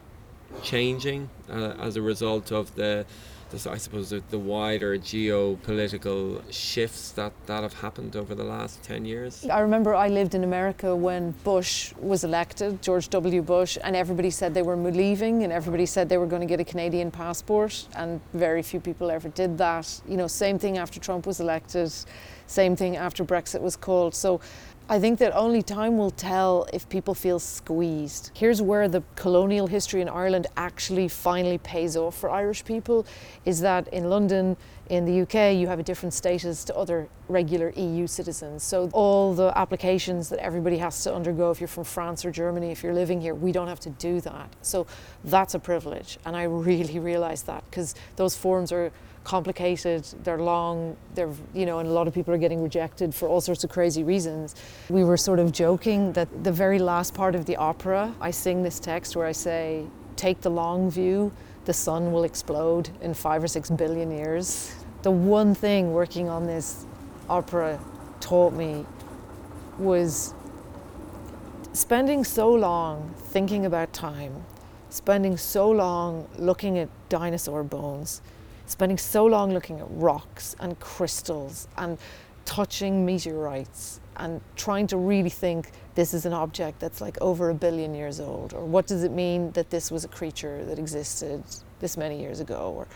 [0.63, 3.07] changing uh, as a result of the,
[3.53, 9.05] I suppose the, the wider geopolitical shifts that, that have happened over the last 10
[9.05, 9.47] years?
[9.47, 13.41] I remember I lived in America when Bush was elected, George W.
[13.41, 16.61] Bush, and everybody said they were leaving and everybody said they were going to get
[16.61, 20.01] a Canadian passport, and very few people ever did that.
[20.07, 21.91] You know, same thing after Trump was elected,
[22.47, 24.15] same thing after Brexit was called.
[24.15, 24.41] So
[24.91, 28.31] I think that only time will tell if people feel squeezed.
[28.33, 33.07] Here's where the colonial history in Ireland actually finally pays off for Irish people
[33.45, 34.57] is that in London,
[34.89, 38.63] in the UK, you have a different status to other regular EU citizens.
[38.63, 42.71] So all the applications that everybody has to undergo if you're from France or Germany,
[42.71, 44.49] if you're living here, we don't have to do that.
[44.63, 44.87] So
[45.23, 46.19] that's a privilege.
[46.25, 48.91] And I really realised that because those forms are
[49.29, 53.29] complicated, they're long, they're, you know, and a lot of people are getting rejected for
[53.29, 54.55] all sorts of crazy reasons.
[54.89, 58.63] We were sort of joking that the very last part of the opera, I sing
[58.63, 59.85] this text where I say,
[60.17, 61.31] take the long view,
[61.67, 64.75] the sun will explode in five or six billion years.
[65.03, 66.87] The one thing working on this
[67.29, 67.79] opera
[68.21, 68.87] taught me
[69.79, 70.33] was
[71.75, 74.43] spending so long thinking about time,
[74.89, 78.23] spending so long looking at dinosaur bones,
[78.71, 81.99] spending so long looking at rocks and crystals and
[82.45, 87.55] touching meteorites and trying to really think this is an object that's like over a
[87.55, 91.43] billion years old or what does it mean that this was a creature that existed
[91.81, 92.73] this many years ago?
[92.77, 92.87] Or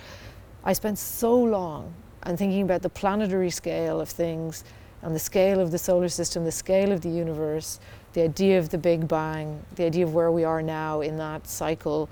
[0.64, 4.64] I spent so long and thinking about the planetary scale of things
[5.02, 7.80] and the scale of the solar system, the scale of the universe,
[8.12, 11.46] the idea of the Big Bang, the idea of where we are now in that
[11.46, 12.08] cycle,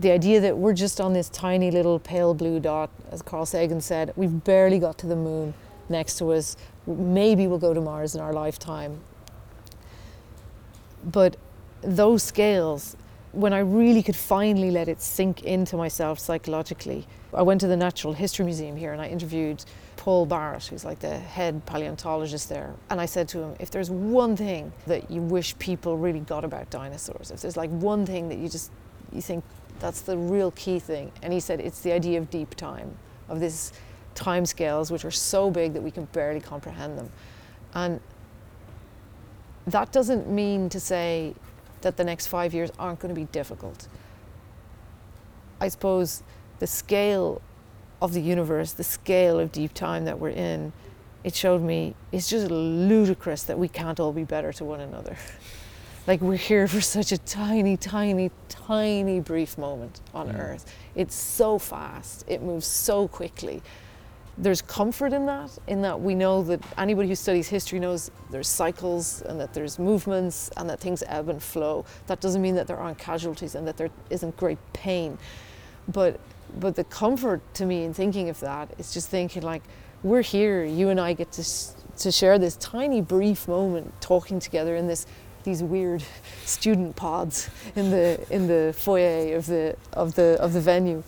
[0.00, 3.80] the idea that we're just on this tiny little pale blue dot, as Carl Sagan
[3.80, 5.54] said, we've barely got to the moon
[5.88, 6.56] next to us.
[6.86, 9.00] Maybe we'll go to Mars in our lifetime.
[11.04, 11.36] But
[11.82, 12.96] those scales,
[13.32, 17.76] when I really could finally let it sink into myself psychologically, I went to the
[17.76, 19.64] Natural History Museum here and I interviewed
[19.96, 22.74] Paul Barrett, who's like the head paleontologist there.
[22.90, 26.44] And I said to him, if there's one thing that you wish people really got
[26.44, 28.70] about dinosaurs, if there's like one thing that you just
[29.12, 29.44] you think
[29.84, 31.12] that's the real key thing.
[31.22, 32.96] And he said it's the idea of deep time,
[33.28, 33.70] of this
[34.14, 37.10] time scales which are so big that we can barely comprehend them.
[37.74, 38.00] And
[39.66, 41.34] that doesn't mean to say
[41.82, 43.86] that the next five years aren't going to be difficult.
[45.60, 46.22] I suppose
[46.60, 47.42] the scale
[48.00, 50.72] of the universe, the scale of deep time that we're in,
[51.24, 55.18] it showed me it's just ludicrous that we can't all be better to one another.
[56.06, 60.38] like we're here for such a tiny, tiny, tiny brief moment on Mm.
[60.38, 60.74] Earth.
[60.94, 63.62] It's so fast, it moves so quickly.
[64.36, 68.48] There's comfort in that, in that we know that anybody who studies history knows there's
[68.48, 71.84] cycles and that there's movements and that things ebb and flow.
[72.08, 75.18] That doesn't mean that there aren't casualties and that there isn't great pain.
[75.88, 76.18] But
[76.60, 79.62] but the comfort to me in thinking of that is just thinking like
[80.02, 81.44] we're here, you and I get to
[81.98, 85.06] to share this tiny brief moment talking together in this
[85.44, 86.02] these weird
[86.44, 91.02] student pods in the in the foyer of the of the of the venue.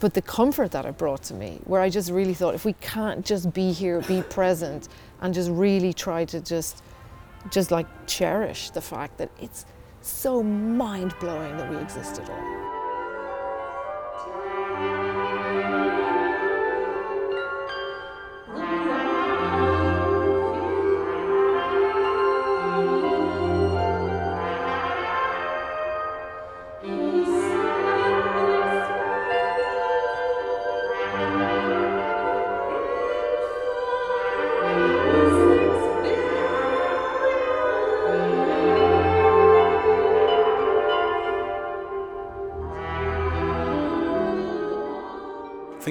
[0.00, 2.74] But the comfort that it brought to me where i just really thought if we
[2.74, 4.88] can't just be here be present
[5.22, 6.82] and just really try to just
[7.50, 9.64] just like cherish the fact that it's
[10.02, 12.67] so mind-blowing that we exist at all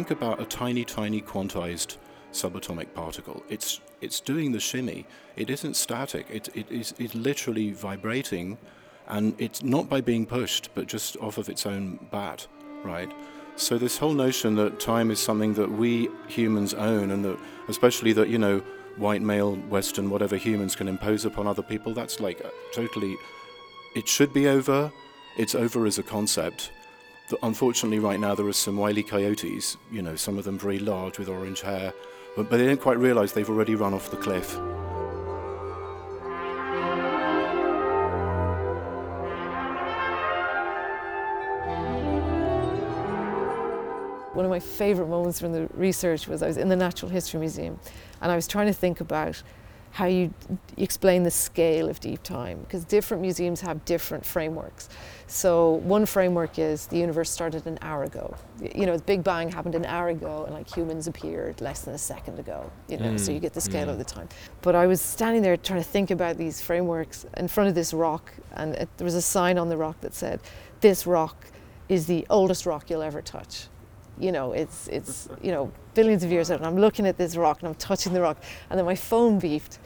[0.08, 1.98] Think about a tiny, tiny quantized
[2.32, 3.44] subatomic particle.
[3.50, 5.06] It's it's doing the shimmy.
[5.36, 6.28] It isn't static.
[6.30, 8.58] It it is it's literally vibrating,
[9.10, 12.48] and it's not by being pushed, but just off of its own bat,
[12.86, 13.12] right?
[13.58, 18.14] So this whole notion that time is something that we humans own, and that especially
[18.14, 18.60] that you know
[18.96, 23.18] white male Western whatever humans can impose upon other people, that's like uh, totally.
[23.94, 24.90] It should be over.
[25.38, 26.72] It's over as a concept.
[27.44, 31.20] Unfortunately, right now there are some wily coyotes, you know, some of them very large
[31.20, 31.94] with orange hair,
[32.38, 34.56] but, but they don't quite realize they've already run off the cliff.
[44.34, 47.42] One of my favourite moments from the research was I was in the Natural History
[47.42, 47.78] Museum
[48.22, 49.42] and I was trying to think about
[49.98, 50.32] how you
[50.78, 54.90] explain the scale of deep time because different museums have different frameworks.
[55.26, 58.36] So one framework is the universe started an hour ago.
[58.62, 61.96] You know, the Big Bang happened an hour ago and like humans appeared less than
[61.96, 63.90] a second ago, you know, so Mm, you get the scale mm.
[63.90, 64.30] of the time.
[64.62, 67.92] But I was standing there trying to think about these frameworks in front of this
[67.92, 70.40] rock and it, there was a sign on the rock that said,
[70.80, 71.48] this rock
[71.90, 73.66] is the oldest rock you'll ever touch
[74.20, 77.36] you know, it's it's you know billions of years out, and I'm looking at this
[77.36, 78.38] rock and I'm touching the rock,
[78.70, 79.78] and then my phone beeped,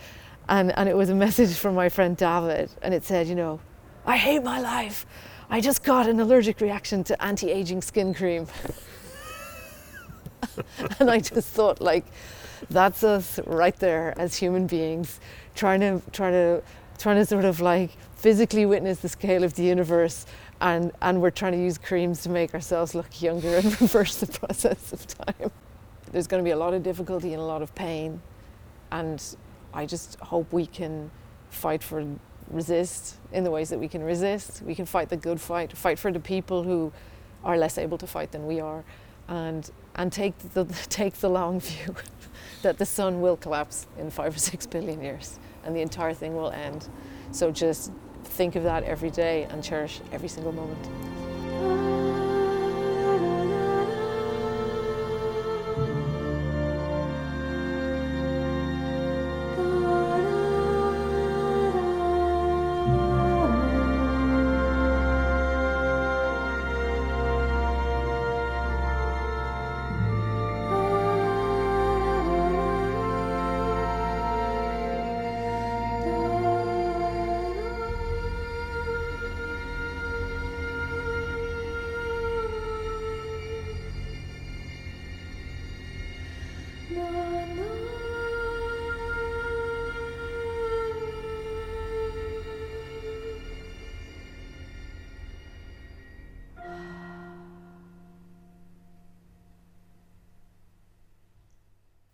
[0.49, 3.59] and and it was a message from my friend David, and it said, you know,
[4.05, 5.05] I hate my life,
[5.49, 8.47] I just got an allergic reaction to anti-aging skin cream,
[10.99, 12.05] and I just thought like,
[12.69, 15.19] that's us right there as human beings,
[15.55, 16.63] trying to trying to
[16.97, 20.27] trying to sort of like physically witness the scale of the universe
[20.61, 24.27] and and we're trying to use creams to make ourselves look younger and reverse the
[24.27, 25.51] process of time.
[26.11, 28.21] There's going to be a lot of difficulty and a lot of pain,
[28.91, 29.21] and
[29.73, 31.09] I just hope we can
[31.49, 32.05] fight for
[32.49, 34.61] resist in the ways that we can resist.
[34.61, 36.91] We can fight the good fight, fight for the people who
[37.43, 38.83] are less able to fight than we are,
[39.27, 41.95] and and take the take the long view
[42.61, 46.35] that the sun will collapse in five or six billion years, and the entire thing
[46.35, 46.87] will end.
[47.31, 47.91] So just
[48.23, 51.90] think of that every day and cherish every single moment.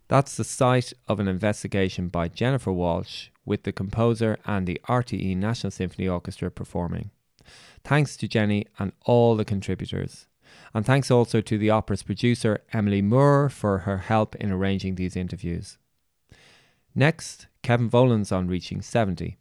[0.08, 5.36] That's the site of an investigation by Jennifer Walshe with the composer and the RTE
[5.36, 7.12] National Symphony Orchestra performing.
[7.84, 10.28] Thanks to Jenny and all the contributors.
[10.74, 15.16] And thanks also to the opera's producer, Emily Moore, for her help in arranging these
[15.16, 15.78] interviews.
[16.96, 19.38] Next, Kevin Volans on reaching 70.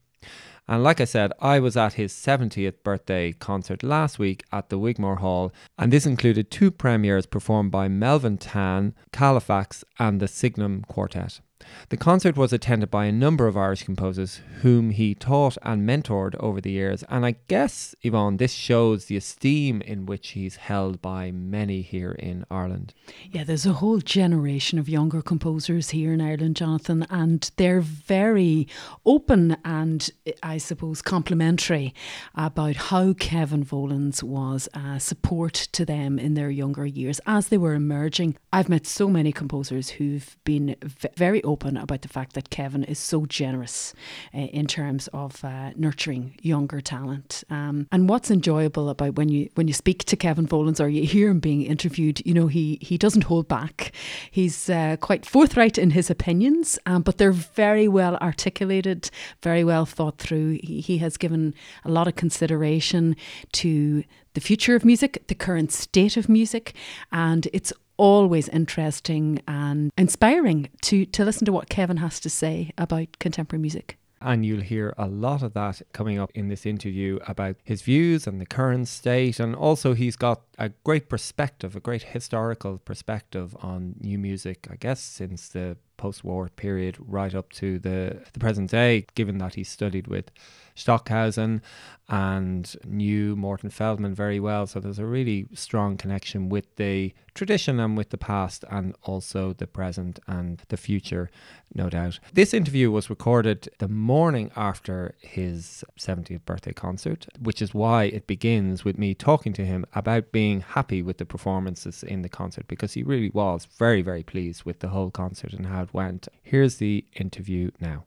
[0.68, 4.78] And like I said, I was at his 70th birthday concert last week at the
[4.78, 10.84] Wigmore Hall, and this included two premieres performed by Melvin Tan, Calefax, and the Signum
[10.88, 11.40] Quartet.
[11.88, 16.34] The concert was attended by a number of Irish composers whom he taught and mentored
[16.40, 21.00] over the years, and I guess, Yvonne, this shows the esteem in which he's held
[21.00, 22.92] by many here in Ireland.
[23.30, 28.68] Yeah, there's a whole generation of younger composers here in Ireland, Jonathan, and they're very
[29.04, 30.10] open and,
[30.42, 31.94] I suppose, complimentary
[32.34, 37.58] about how Kevin Volans was a support to them in their younger years as they
[37.58, 38.36] were emerging.
[38.52, 40.76] I've met so many composers who've been
[41.16, 43.94] very open about the fact that Kevin is so generous
[44.34, 47.44] uh, in terms of uh, nurturing younger talent.
[47.48, 51.06] Um, and what's enjoyable about when you when you speak to Kevin Volans or you
[51.06, 53.92] hear him being interviewed, you know he he doesn't hold back.
[54.30, 59.10] He's uh, quite forthright in his opinions, um, but they're very well articulated,
[59.42, 60.58] very well thought through.
[60.62, 63.16] He, he has given a lot of consideration
[63.52, 66.74] to the future of music, the current state of music,
[67.10, 72.72] and it's always interesting and inspiring to to listen to what Kevin has to say
[72.78, 73.98] about contemporary music.
[74.20, 78.26] And you'll hear a lot of that coming up in this interview about his views
[78.26, 79.38] and the current state.
[79.38, 84.76] And also, he's got a great perspective, a great historical perspective on new music, I
[84.76, 89.54] guess, since the post war period right up to the, the present day, given that
[89.54, 90.30] he studied with
[90.76, 91.62] Stockhausen
[92.08, 94.66] and knew Morton Feldman very well.
[94.66, 99.52] So there's a really strong connection with the tradition and with the past and also
[99.52, 101.30] the present and the future,
[101.74, 102.20] no doubt.
[102.32, 108.26] This interview was recorded the morning after his 70th birthday concert, which is why it
[108.26, 112.68] begins with me talking to him about being happy with the performances in the concert
[112.68, 116.28] because he really was very, very pleased with the whole concert and how it went.
[116.42, 118.04] Here's the interview now.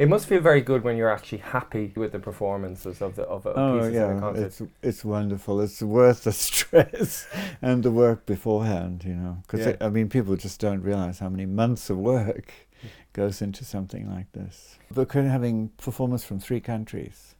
[0.00, 3.44] It must feel very good when you're actually happy with the performances of the of
[3.44, 4.46] a Oh pieces in the yeah, concert.
[4.46, 5.60] it's it's wonderful.
[5.60, 7.28] It's worth the stress
[7.60, 9.42] and the work beforehand, you know.
[9.42, 9.76] Because Yeah.
[9.78, 12.50] I mean, people just don't realize how many months of work
[13.12, 14.78] goes into something like this.
[14.90, 17.34] But having performers from three countries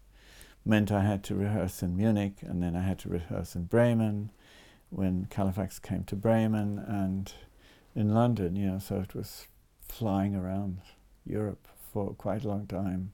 [0.62, 4.32] meant I had to rehearse in Munich, and then I had to rehearse in Bremen
[4.90, 7.32] when Calefax came to Bremen, and
[7.94, 8.78] in London, you know.
[8.78, 9.46] So it was
[9.88, 10.82] flying around
[11.24, 13.12] Europe for quite a long time.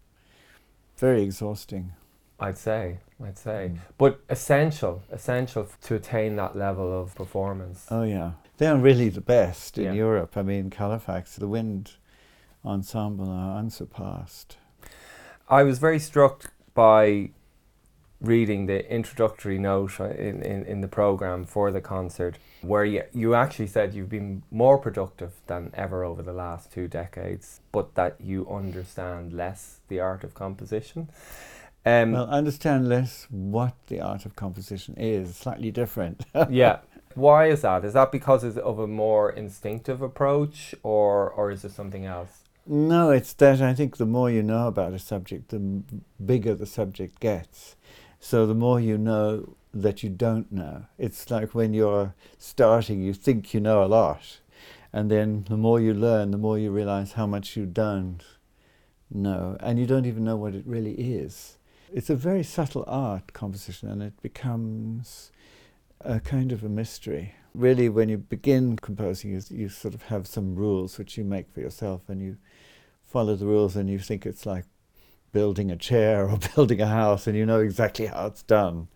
[0.97, 1.93] Very exhausting.
[2.39, 3.79] I'd say, I'd say, Mm.
[3.97, 7.87] but essential, essential f- to attain that level of performance.
[7.91, 9.93] Oh yeah, they are really the best in Yeah.
[9.93, 10.37] Europe.
[10.37, 11.93] I mean, Calefax, the wind
[12.65, 14.59] ensemble are unsurpassed.
[15.49, 17.31] I was very struck by
[18.21, 23.03] reading the introductory note uh, in, in, in the program for the concert, where you,
[23.13, 27.95] you actually said you've been more productive than ever over the last two decades, but
[27.95, 31.09] that you understand less the art of composition.
[31.85, 35.37] Um, well, understand less what the art of composition is.
[35.37, 36.25] Slightly different.
[36.51, 36.81] yeah.
[37.15, 37.85] Why is that?
[37.85, 42.43] Is that because of a more instinctive approach, or or is there something else?
[42.67, 45.83] No, it's that I think the more you know about a subject, the
[46.25, 47.77] bigger the subject gets.
[48.21, 50.85] So the more you know that you don't know.
[50.99, 54.41] It's like when you're starting, you think you know a lot.
[54.93, 58.23] And then the more you learn, the more you realize how much you don't
[59.11, 59.57] know.
[59.61, 61.59] And you don't even know what it really is.
[61.93, 65.31] It's a very subtle art, composition, and it becomes
[66.01, 67.35] a kind of a mystery.
[67.55, 71.53] Really, when you begin composing, you, you sort of have some rules which you make
[71.53, 72.39] for yourself, and you
[73.05, 74.65] follow the rules, and you think it's like
[75.37, 78.89] building a chair or building a house, and you know exactly how it's done.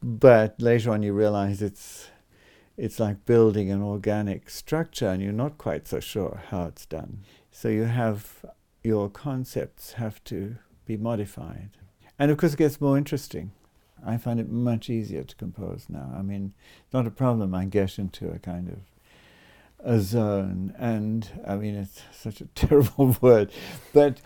[0.00, 2.08] But later on, you realize it's
[2.76, 7.24] it's like building an organic structure, and you're not quite so sure how it's done.
[7.50, 8.44] So you have
[8.84, 10.54] your concepts have to
[10.86, 11.70] be modified,
[12.16, 13.50] and of course, it gets more interesting.
[14.06, 16.12] I find it much easier to compose now.
[16.16, 16.54] I mean,
[16.92, 17.56] not a problem.
[17.56, 18.78] I get into a kind of
[19.84, 23.50] a zone, and I mean, it's such a terrible word,
[23.92, 24.20] but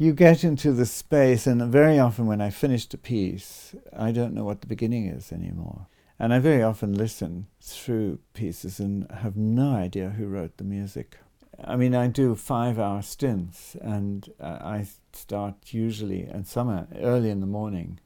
[0.00, 4.32] you get into the space, and very often when I finish a piece, I don't
[4.32, 5.88] know what the beginning is anymore.
[6.18, 11.18] And I very often listen through pieces and have no idea who wrote the music.
[11.62, 17.28] I mean, I do five hour stints, and uh, I start usually, in summer early
[17.28, 18.00] in the morning,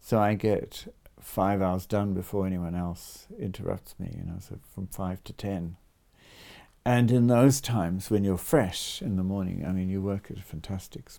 [0.00, 4.88] So I get five hours done before anyone else interrupts me, you know, so from
[4.88, 5.76] five to ten.
[6.84, 10.38] And in those times when you're fresh in the morning, I mean, you work at
[10.38, 11.10] a fantastic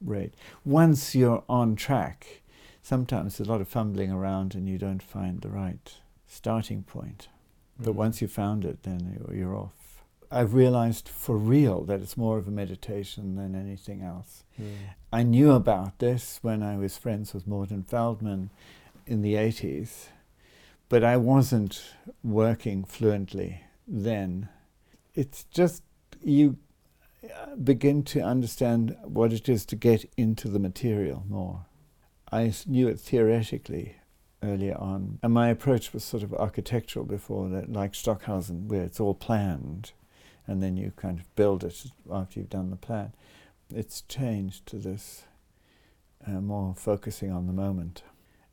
[0.00, 0.34] rate.
[0.64, 2.42] Once you're on track,
[2.82, 5.94] sometimes there's a lot of fumbling around and you don't find the right
[6.26, 7.28] starting point.
[7.78, 7.96] But mm.
[7.96, 10.04] once you've found it, then you're- you're off.
[10.30, 14.44] I've realized for real that it's more of a meditation than anything else.
[14.60, 14.74] Mm.
[15.10, 18.50] I knew about this when I was friends with Morton Feldman
[19.06, 20.08] in the 80s,
[20.90, 21.82] but I wasn't
[22.22, 24.50] working fluently then.
[25.18, 25.82] It's just
[26.22, 26.56] you
[27.24, 31.66] uh, begin to understand what it is to get into the material more.
[32.30, 33.96] I knew it theoretically
[34.42, 39.00] earlier on, and my approach was sort of architectural before that, like Stockhausen, where it's
[39.00, 39.92] all planned,
[40.46, 43.12] and then you kind of build it after you've done the plan
[43.74, 45.24] it's changed to this
[46.26, 48.02] uh, more focusing on the moment.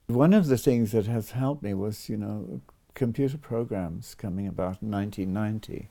[0.08, 2.62] One of the things that has helped me was, you know,
[2.94, 5.90] computer programs coming about in 1990,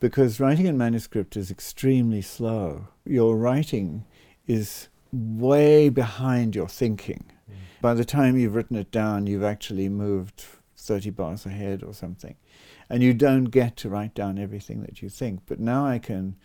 [0.00, 2.88] because writing in manuscript is extremely slow.
[3.04, 4.04] Your writing
[4.46, 7.24] is way behind your thinking.
[7.50, 7.54] Mm.
[7.80, 10.44] By the time you've written it down, you've actually moved
[10.76, 12.34] 30 bars ahead or something.
[12.90, 15.40] And you don't get to write down everything that you think.
[15.46, 16.36] But now I can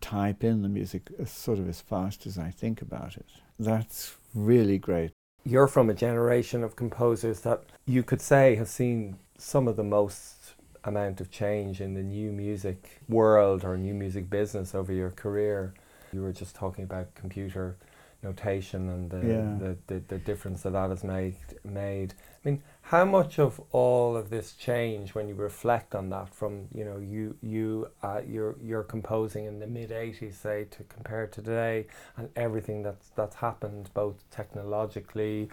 [0.00, 3.26] type in the music as sort of as fast as I think about it.
[3.58, 5.12] That's really great.
[5.44, 9.84] You're from a generation of composers that you could say have seen some of the
[9.84, 10.53] most
[10.84, 15.74] amount of change in the new music world or new music business over your career.
[16.12, 17.76] You were just talking about computer
[18.22, 19.58] notation and the, Yeah.
[19.58, 22.14] the, the, the difference that that has made, made.
[22.44, 26.68] I mean, how much of all of this change, when you reflect on that, from
[26.74, 31.26] you know you you uh, you're you're composing in the mid '80s, say, to compare
[31.26, 35.48] to today, and everything that's that's happened both technologically,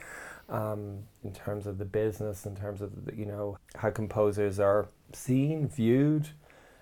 [0.51, 4.87] um, in terms of the business, in terms of the, you know how composers are
[5.13, 6.29] seen, viewed.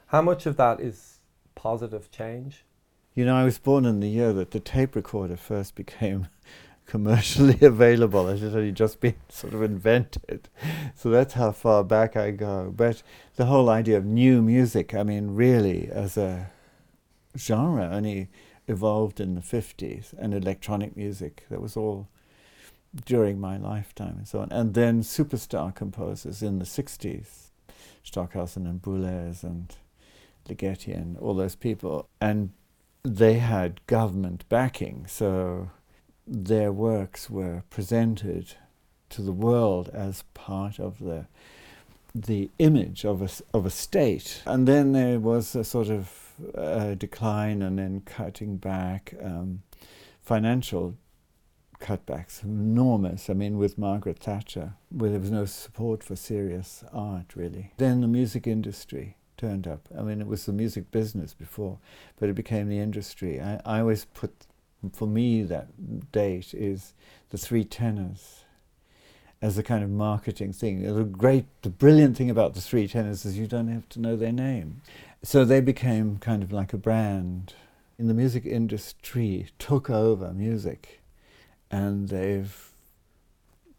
[0.07, 1.19] How much of that is
[1.55, 2.65] positive change?
[3.13, 6.27] You know, I was born in the year that the tape recorder first became
[6.87, 8.27] commercially available.
[8.27, 10.49] It had only just been sort of invented.
[10.95, 12.73] So that's how far back I go.
[12.75, 13.03] But
[13.35, 16.49] the whole idea of new music, I mean, really, as a
[17.37, 18.29] genre, only
[18.67, 22.07] evolved in the 50s, and electronic music, that was all
[23.05, 24.51] during my lifetime and so on.
[24.51, 27.49] And then superstar composers in the 60s,
[28.03, 29.75] Stockhausen and Boulez and
[30.47, 32.07] Ligeti and all those people.
[32.19, 32.51] And
[33.03, 35.71] they had government backing, so
[36.27, 38.55] their works were presented
[39.09, 41.25] to the world as part of the
[42.15, 44.41] the image of a, of a state.
[44.45, 49.61] And then there was a sort of uh, decline and then cutting back, um,
[50.21, 50.95] financial
[51.79, 53.29] cutbacks, enormous.
[53.29, 57.71] I mean, with Margaret Thatcher, where there was no support for serious art, really.
[57.77, 59.87] Then the music industry turned up.
[59.97, 61.79] I mean, it was the music business before,
[62.19, 63.39] but it became the industry.
[63.41, 64.31] I, I always put,
[64.93, 66.93] for me, that date is
[67.29, 68.43] the three tenors
[69.41, 70.83] as a kind of marketing thing.
[70.83, 74.15] The great, the brilliant thing about the three tenors is you don't have to know
[74.15, 74.81] their name.
[75.23, 77.53] So they became kind of like a brand.
[77.97, 80.98] In the music industry, took over music,
[81.71, 82.65] and they've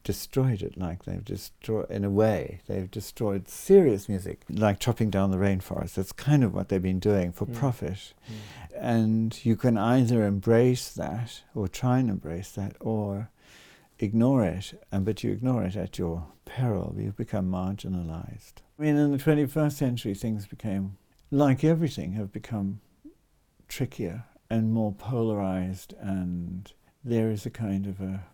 [0.04, 0.76] destroyed it.
[0.78, 5.94] Like they've destroyed, in a way, they've destroyed serious music, like chopping down the rainforest.
[5.94, 7.54] That's kind of what they've been doing for Mm.
[7.54, 8.14] profit.
[8.76, 13.28] And you can either embrace that, or try and embrace that, or
[13.98, 16.94] ignore it, and but you ignore it at your peril.
[16.96, 18.54] You become marginalized.
[18.78, 20.96] I mean, in the 21st century, things became,
[21.30, 22.80] like everything, have become
[23.68, 26.72] trickier and more polarized, and
[27.04, 28.24] there is a kind of a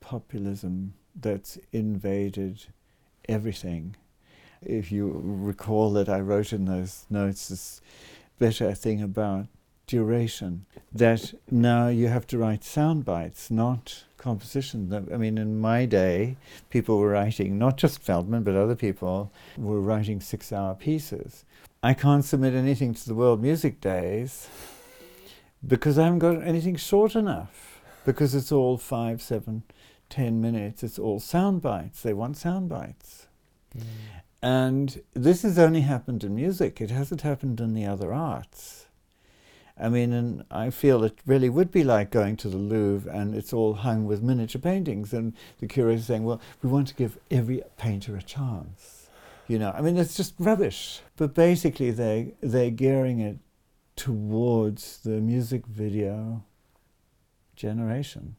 [0.00, 2.66] populism that's invaded
[3.28, 3.96] everything.
[4.62, 7.80] If you recall that I wrote in those notes this
[8.38, 9.46] better thing about
[9.86, 14.88] duration, that now you have to write sound bites, not composition.
[14.90, 16.36] That- I mean, in my day,
[16.68, 21.44] people were writing, not just Feldman, but other people were writing six hour pieces.
[21.82, 24.48] I can't submit anything to the World Music Days
[25.66, 27.69] because I haven't got anything short enough,
[28.04, 29.62] because it's all five, seven,
[30.08, 30.82] ten minutes.
[30.82, 32.02] It's all sound bites.
[32.02, 33.26] They want sound bites.
[33.76, 33.82] Mm.
[34.42, 38.86] And this has only happened in music, it hasn't happened in the other arts.
[39.78, 43.34] I mean, and I feel it really would be like going to the Louvre and
[43.34, 47.18] it's all hung with miniature paintings, and the curator saying, Well, we want to give
[47.30, 49.08] every painter a chance.
[49.48, 51.00] You know, I mean, it's just rubbish.
[51.16, 53.38] But basically, they, they're gearing it
[53.96, 56.44] towards the music video
[57.60, 58.36] generation.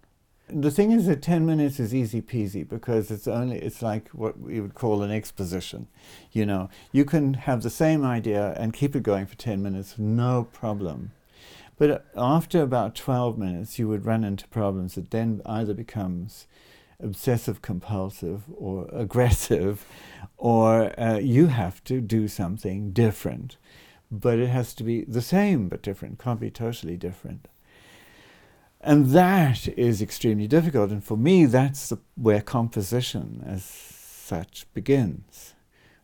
[0.49, 4.37] The thing is that 10 minutes is easy peasy because it's only, it's like what
[4.37, 5.87] we would call an exposition.
[6.33, 9.95] You know, you can have the same idea and keep it going for 10 minutes,
[9.97, 11.11] no problem.
[11.77, 16.47] But after about 12 minutes, you would run into problems that then either becomes
[16.99, 19.85] obsessive compulsive or aggressive,
[20.37, 23.57] or uh, you have to do something different.
[24.11, 27.47] But it has to be the same but different, can't be totally different.
[28.83, 30.89] And that is extremely difficult.
[30.91, 35.53] And for me, that's the, where composition as such begins.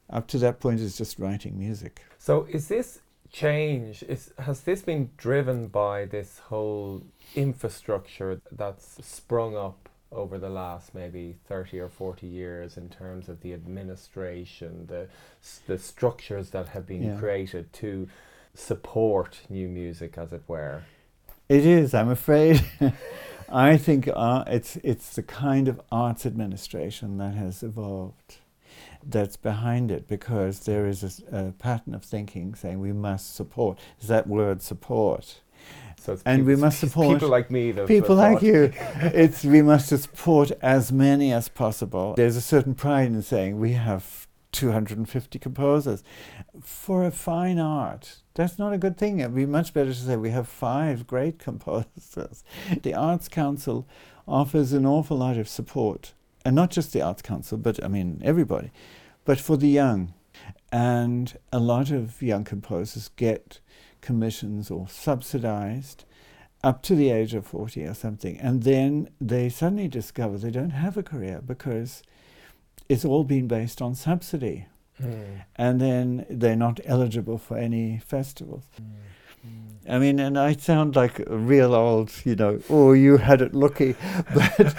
[0.09, 2.01] Up to that point, it's just writing music.
[2.19, 2.99] So is this
[3.29, 7.03] change is has this been driven by this whole
[7.35, 13.41] infrastructure that's sprung up over the last maybe 30 or 40 years in terms of
[13.41, 15.07] the administration the
[15.67, 17.19] the structures that have been Yeah.
[17.19, 18.07] created to
[18.53, 20.83] support new music as it were
[21.49, 22.63] It is, I'm afraid.
[23.49, 28.37] I think uh, it's it's the kind of arts administration that has evolved
[29.01, 33.79] that's behind it because there is a pattern of thinking saying we must support.
[34.01, 35.39] Is that word support?
[35.99, 38.73] so it's And peop- we must support people like me people like you.
[39.01, 42.15] it's we must support as many as possible.
[42.15, 46.03] There's a certain pride in saying we have 250 composers
[46.61, 48.17] for a fine art.
[48.37, 49.19] That's not a good thing.
[49.19, 52.43] It'd be much better to say we have five great composers.
[52.83, 53.87] The Arts Council
[54.27, 56.13] offers an awful lot of support,
[56.45, 58.69] and not just the Arts Council, but I mean everybody,
[59.25, 60.13] but for the young.
[60.71, 63.59] And a lot of young composers get
[64.01, 66.05] commissions or subsidized
[66.63, 68.37] up to the age of 40 or something.
[68.37, 72.03] And then they suddenly discover they don't have a career because
[72.87, 74.67] it's all been based on subsidy.
[75.01, 75.43] Mm.
[75.55, 78.65] And then they're not eligible for any festivals.
[79.89, 83.53] I mean, and I sound like a real old, you know, oh, you had it
[83.53, 83.95] lucky,
[84.33, 84.75] but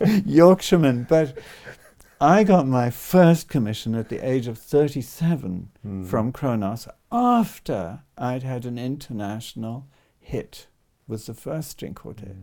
[0.26, 1.06] Yorkshireman.
[1.08, 1.36] But
[2.20, 6.06] I got my first commission at the age of 37 Mm.
[6.06, 9.86] from Kronos after I'd had an international
[10.20, 10.66] hit
[11.08, 12.36] with the first string quartet.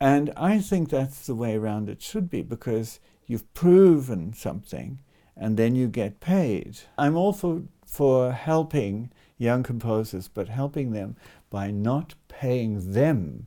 [0.00, 5.00] And I think that's the way around it should be because you've proven something
[5.36, 6.78] and then you get paid.
[6.98, 11.16] I'm all for, for helping young composers, but helping them
[11.50, 13.46] by not paying them,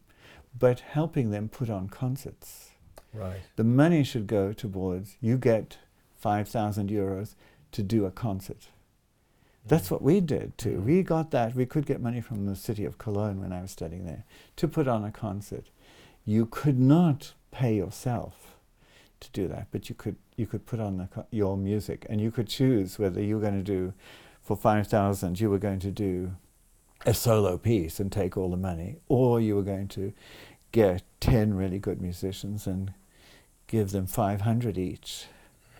[0.58, 2.72] but helping them put on concerts.
[3.14, 5.78] right The money should go towards you get
[6.18, 7.36] 5,000 euros
[7.72, 8.70] to do a concert.
[9.68, 9.92] That's mm.
[9.92, 10.78] what we did too.
[10.78, 10.84] Mm.
[10.84, 11.56] We got that.
[11.56, 14.24] We could get money from the city of Cologne when I was studying there
[14.58, 15.66] to put on a concert.
[16.26, 18.45] You could not pay yourself
[19.26, 22.32] to do that, but you could you could put on co- your music and you
[22.32, 23.94] could choose whether you were going to do
[24.42, 26.36] for 5,000 you were going to do
[27.06, 30.14] a solo piece and take all the money or you were going to
[30.72, 32.94] get 10 really good musicians and
[33.68, 35.26] give them 500 each.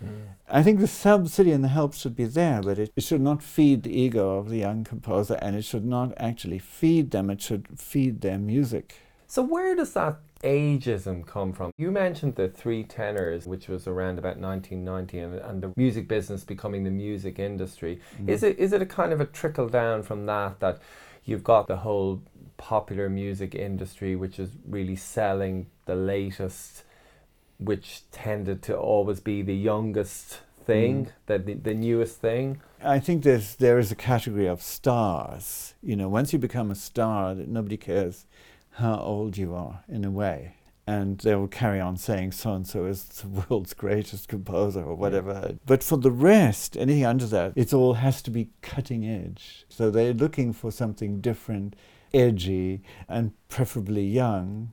[0.00, 0.06] Hmm.
[0.48, 3.42] I think the subsidy and the help should be there, but it, it should not
[3.42, 7.40] feed the ego of the young composer and it should not actually feed them, it
[7.40, 8.96] should feed their music.
[9.26, 11.72] So where does that ageism come from?
[11.76, 16.44] You mentioned the three tenors, which was around about 1990, and, and the music business
[16.44, 18.00] becoming the music industry.
[18.14, 18.30] Mm-hmm.
[18.30, 20.80] Is it is it a kind of a trickle down from that that
[21.24, 22.22] you've got the whole
[22.56, 26.84] popular music industry, which is really selling the latest,
[27.58, 31.12] which tended to always be the youngest thing, mm-hmm.
[31.26, 32.60] the, the the newest thing.
[32.82, 35.74] I think there's there is a category of stars.
[35.82, 38.26] You know, once you become a star, that nobody cares
[38.76, 40.54] how old you are in a way,
[40.86, 44.94] and they will carry on saying so and so is the world's greatest composer or
[44.94, 45.56] whatever.
[45.66, 49.64] But for the rest, anything under that, it all has to be cutting edge.
[49.68, 51.76] So they're looking for something different,
[52.12, 54.72] edgy, and preferably young,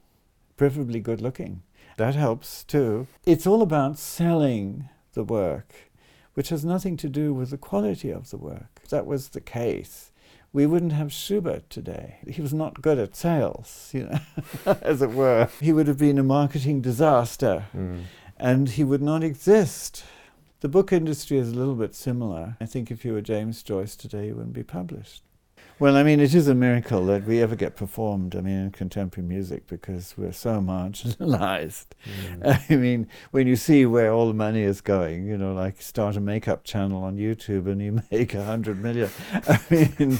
[0.57, 1.63] preferably good looking.
[1.97, 3.07] That helps too.
[3.25, 5.73] It's all about selling the work
[6.33, 8.81] which has nothing to do with the quality of the work.
[8.89, 10.11] That was the case,
[10.53, 12.17] we wouldn't have Schubert today.
[12.27, 15.49] He was not good at sales, you know, as it were.
[15.59, 18.03] He would have been a marketing disaster mm.
[18.37, 20.05] and he would not exist.
[20.61, 22.55] The book industry is a little bit similar.
[22.61, 25.23] I think if you were James Joyce today, you wouldn't be published.
[25.79, 28.71] Well, I mean, it is a miracle that we ever get performed, I mean, in
[28.71, 31.87] contemporary music because we're so marginalized.
[32.45, 36.15] I mean, when you see where all the money is going, you know, like start
[36.15, 39.09] a makeup channel on YouTube and you make a hundred million.
[39.33, 40.19] I mean,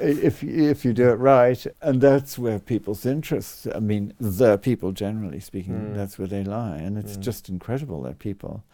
[0.00, 3.66] if if you do it right, and that's where people's interests.
[3.74, 5.94] I mean, the people generally speaking, Mm.
[5.94, 7.20] that's where they lie, and it's Mm.
[7.20, 8.64] just incredible that people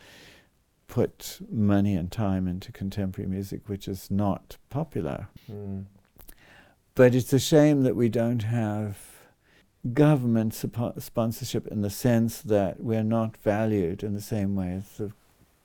[0.89, 5.29] put money and time into contemporary music, which is not popular.
[5.51, 5.85] Mm.
[6.95, 8.99] But it's a shame that we don't have
[9.93, 15.13] government sponsorship in the sense that we're not valued in the same way as the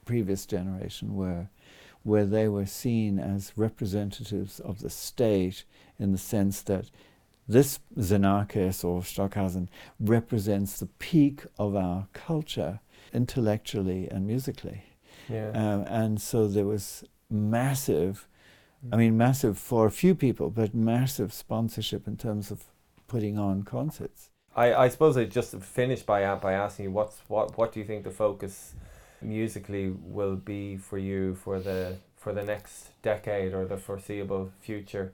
[0.06, 1.50] previous generation were,
[2.04, 5.64] where they were seen as representatives of the state
[6.00, 6.90] in the sense that
[7.48, 9.70] this Xenakis or Stockhausen
[10.00, 12.80] represents the peak of our culture
[13.14, 14.84] intellectually and musically.
[15.28, 15.50] Yeah.
[15.50, 18.28] Um, and so there was massive,
[18.92, 22.64] I mean, massive for a few people, but massive sponsorship in terms of
[23.08, 24.30] putting on concerts.
[24.56, 27.86] I, I suppose I just finish by by asking you what's what what do you
[27.86, 28.74] think the focus
[29.22, 35.14] musically will be for you for the for the next decade or the foreseeable future?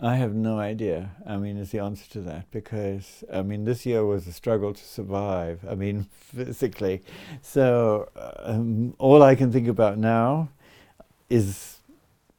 [0.00, 1.12] I have no idea.
[1.24, 4.74] I mean, is the answer to that because I mean, this year was a struggle
[4.74, 5.64] to survive.
[5.68, 7.02] I mean, physically.
[7.40, 10.48] So um, all I can think about now
[11.30, 11.78] is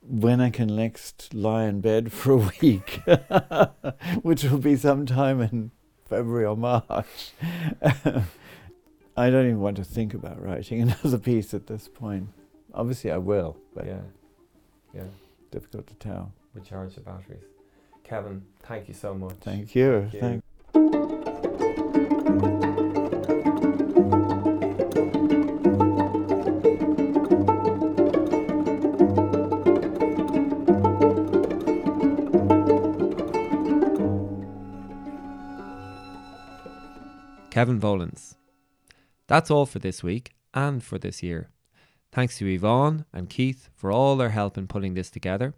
[0.07, 3.01] when I can next lie in bed for a week,
[4.21, 5.71] which will be sometime in
[6.05, 7.31] February or March.
[9.15, 12.29] I don't even want to think about writing another piece at this point.
[12.73, 14.01] Obviously, I will, but Yeah.
[14.93, 15.03] Yeah.
[15.51, 16.31] difficult to tell.
[16.53, 17.43] Recharge the batteries.
[18.03, 19.33] Kevin, thank you so much.
[19.41, 20.01] Thank you.
[20.01, 20.19] Thank you.
[20.19, 20.43] Thank
[37.53, 38.33] Kevin Volans.
[39.27, 41.51] That's all for this week and for this year.
[42.11, 45.53] Thanks to Yvonne and Keith for all their help in putting this together.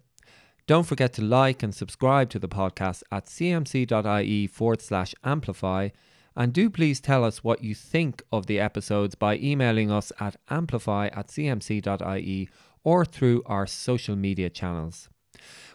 [0.66, 5.88] Don't forget to like and subscribe to the podcast at cmc.ie forward slash amplify.
[6.36, 10.36] And do please tell us what you think of the episodes by emailing us at
[10.50, 12.50] amplify at cmc.ie
[12.84, 15.08] or through our social media channels.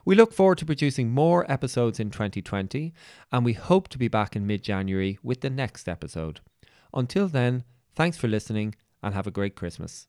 [0.06, 2.94] We look forward to producing more episodes in 2020
[3.32, 6.42] and we hope to be back in mid January with the next episode.
[6.94, 7.64] Until then,
[7.96, 10.08] thanks for listening and have a great Christmas.